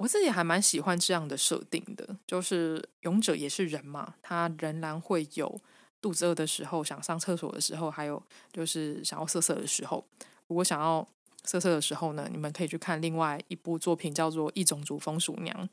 [0.00, 5.60] 我自己还蛮喜欢这样的设定的，就是勇者也是人嘛，他仍然会有
[6.00, 10.02] 肚子饿的时候，想上厕所的时候，还有就是想要色色的时候。
[10.46, 11.06] 如果想要
[11.44, 15.68] 色色的时候呢，你们可以去看另外一部作品，叫做《异种族风俗娘》。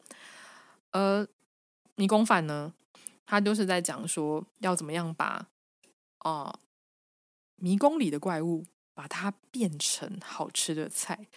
[0.91, 1.25] 而
[1.95, 2.73] 迷宫饭呢，
[3.25, 5.47] 他就是在讲说要怎么样把
[6.17, 6.59] 啊、
[7.55, 8.65] 迷宫里的怪物。
[8.97, 11.27] 把它变成好吃的菜，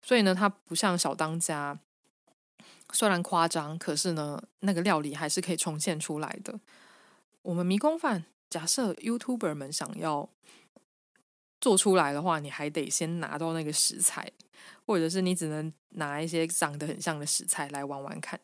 [0.00, 1.76] 所以呢，它不像小当家，
[2.94, 6.58] 虽然夸张，可是呢，那个料理还是可以重现出来的。
[7.42, 10.30] 我们迷宫饭，假设 YouTuber 们想要
[11.60, 14.30] 做出来的话，你还得先拿到那个食材，
[14.86, 18.40] 或者是你只能拿一些长得很像的食材来玩玩看。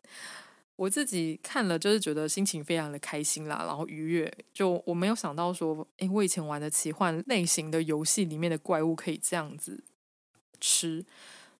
[0.76, 4.32] 我自己看了，就是觉得心情非常的开心啦，然后愉悦。
[4.52, 9.84] 就我没有想到说，诶，我以前玩的奇幻类型的游戏里面的怪物可以这样子
[10.58, 11.04] 吃。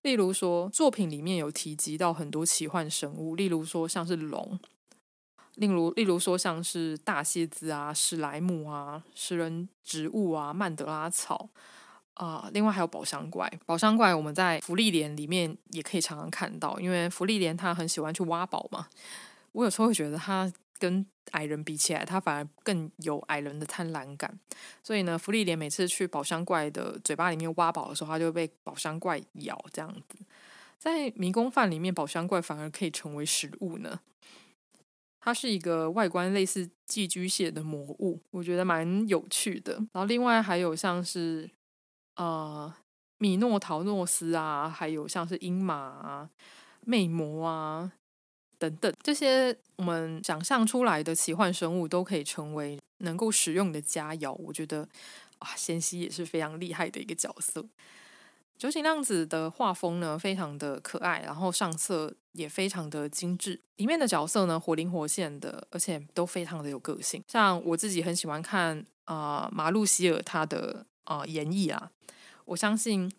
[0.01, 4.59] 例如说，作品里面有提及到很多奇幻生物，例如说像是龙，
[5.55, 11.49] 例如例如说像是大蝎子啊、史莱姆啊、食人植物啊、曼德拉草。
[12.15, 18.85] 啊、另外还有宝箱怪，宝箱怪我们在福利莲里面也可以常常看到，因为福利莲他很喜欢去挖宝嘛。
[19.53, 24.39] 我有时候会觉得他跟矮人比起来，他反而更有矮人的贪婪感。
[24.83, 30.19] 所以呢，芙莉莲每次去宝箱怪的嘴巴里面挖宝的时候，他就被宝箱怪咬这样子。
[30.77, 33.99] 在迷宫饭里面，宝箱怪反而可以成为食物呢。
[35.19, 39.73] 它是一个外观类似寄居蟹的魔物，我觉得蛮有趣的。
[39.93, 41.49] 然后另外还有像是。
[42.17, 42.71] 呃，
[43.19, 46.29] 米诺陶诺斯啊，还有像是鹰马啊、
[46.81, 47.93] 魅魔啊
[48.61, 54.31] 等等，这些我们想象出来的奇幻生物都可以成为能够使用的佳肴。
[54.33, 54.87] 我觉得
[55.39, 57.65] 啊，仙西也是非常厉害的一个角色。
[58.59, 67.23] 九井亮子的画风呢，非常的可爱，然后上色也非常的精致，里面的角色呢，活灵活现的，而且都非常的有个性。
[67.27, 70.85] 像我自己很喜欢看啊、呃，马路希尔他的。
[71.05, 71.91] 啊、演绎啊，
[72.45, 73.11] 我相信，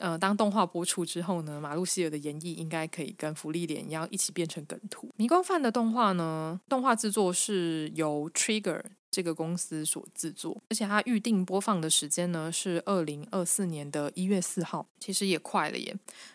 [0.00, 5.10] 呃，当动画播出之后呢，马路希尔的演绎应该可以跟芙莉莲一样，一起变成梗图。
[5.16, 15.94] 迷宫饭的动画呢，动画制作是由 Trigger 这个公司所制作，而且它预定播放的时间呢是二零二四年的一月四号，其实也快了耶，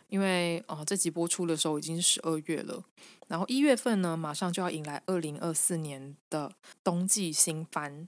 [0.10, 2.84] 因为哦、这集播出的时候已经是十二月了，
[3.28, 6.52] 然后一月份呢，马上就要迎来二零二四年的
[6.84, 8.08] 冬季新番，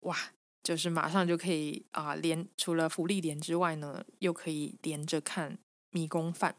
[0.00, 0.16] 哇！
[0.70, 5.58] 就是马上就可以啊、连除了芙莉莲之外呢，又可以连着看
[5.90, 6.54] 迷宫饭。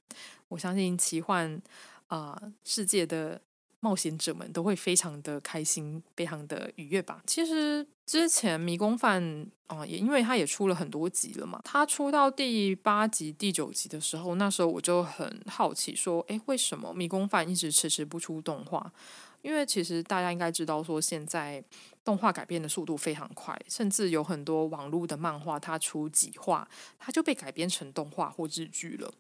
[0.50, 1.62] 我相信奇幻
[2.08, 3.40] 啊、世界的
[3.80, 7.24] 冒险者们都会非常的开心，非常的愉悦吧。
[7.26, 18.92] 其实之前迷宫饭啊，也因为它也出了很多集了嘛，它出到第八集、第九集的时候，那时候我就很好奇，说，诶，为什么迷宫饭一直迟迟不出动画？
[19.42, 21.64] 因为其实大家应该知道，说现在
[22.04, 26.68] 动画改编的速度非常快，甚至有很多网络的漫画，它出几话，
[27.00, 29.12] 它就被改编成动画或日剧了。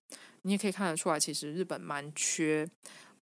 [0.43, 2.67] 你也可以看得出来，其实日本蛮缺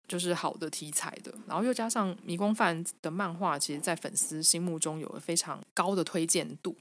[0.06, 1.32] 就是好的题材的。
[1.46, 6.76] 然后又加上迷宫饭的漫画，其实在粉丝心目中有了非常高的推荐度，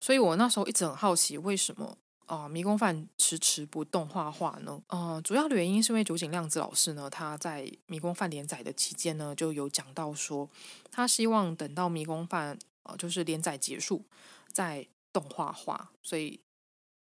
[0.00, 1.96] 所以我那时候一直很好奇，为什么
[2.26, 4.82] 啊、迷宫饭迟迟不动画化呢？
[4.86, 10.48] 呃，主要的原因是因为酒井亮子老师呢，他在迷宫饭连载的期间呢，就有讲到说，
[10.90, 14.02] 他希望等到迷宫饭呃就是连载结束
[14.50, 16.40] 再动画化，所以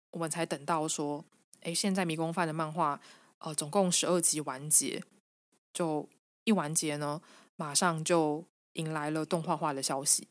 [0.10, 1.24] 我们才等到说，
[1.62, 3.00] 哎，现在迷宫饭的漫画
[3.38, 5.04] 呃总共十二集完结，
[5.72, 6.10] 就
[6.46, 7.22] 一完结呢，
[7.56, 8.44] 马上就
[8.74, 10.28] 迎来了动画化的消息，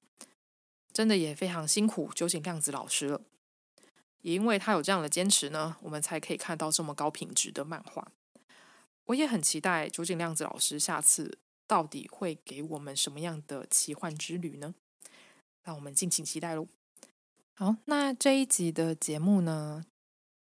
[0.93, 3.21] 真的也非常辛苦酒井亮子老师了。
[4.23, 8.07] 也因为他有这样的坚持呢，我们才可以看到这么高品质的漫画。
[9.05, 14.75] 我也很期待酒井亮子老师下次到底会给我们什么样的奇幻之旅呢？
[15.63, 16.67] 让我们敬请期待喽。
[17.55, 19.85] 好，那这一集的节目呢，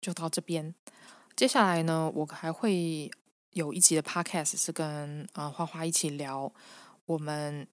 [0.01, 0.74] 就到这边。
[1.36, 3.11] 接下来呢，我还会
[3.51, 6.51] 有一集的 podcast 是跟呃花花一起聊
[7.05, 7.68] 我们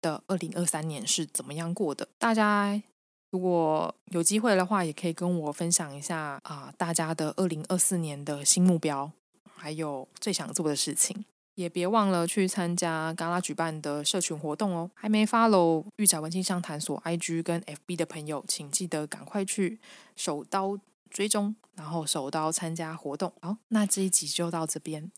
[0.00, 2.82] 的二零二三年是怎么样过的，大家。
[3.30, 9.10] 如果有机会的话，也可以跟我分享一下啊、大家的二零二四年的新目标，
[9.54, 11.24] 还有最想做的事情。
[11.54, 14.88] 也别忘了去参加 Gala 举办的社群活动哦。
[14.94, 19.80] 还没 follow 御宅文青相谈所 IG 跟 FB 的朋友，请记得赶快去
[20.14, 20.78] 手刀
[21.10, 23.32] 追踪，然后手刀参加活动。
[23.40, 25.10] 好，那这一集就到这边。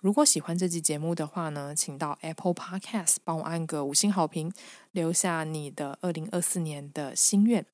[0.00, 4.52] 如果喜欢这期节目的话呢，请到 Apple Podcast 帮我按个五星好评，
[4.92, 7.66] 留下你的二零二四年的心愿。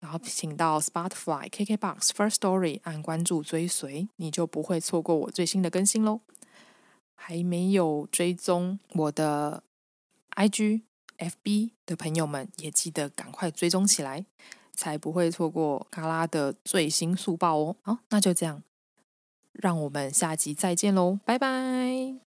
[0.00, 6.20] 然后请到 Spotify、KKBox、First Story 按关注追随，你就不会错过我最新的更新喽。
[7.16, 9.64] 还没有追踪我的
[10.36, 10.82] IG、
[11.18, 14.24] FB 的朋友们，也记得赶快追踪起来，
[14.72, 17.76] 才不会错过嘎拉的最新速报哦。
[17.82, 18.62] 好，那就这样。
[19.52, 22.27] 让我们下集再见喽，拜拜。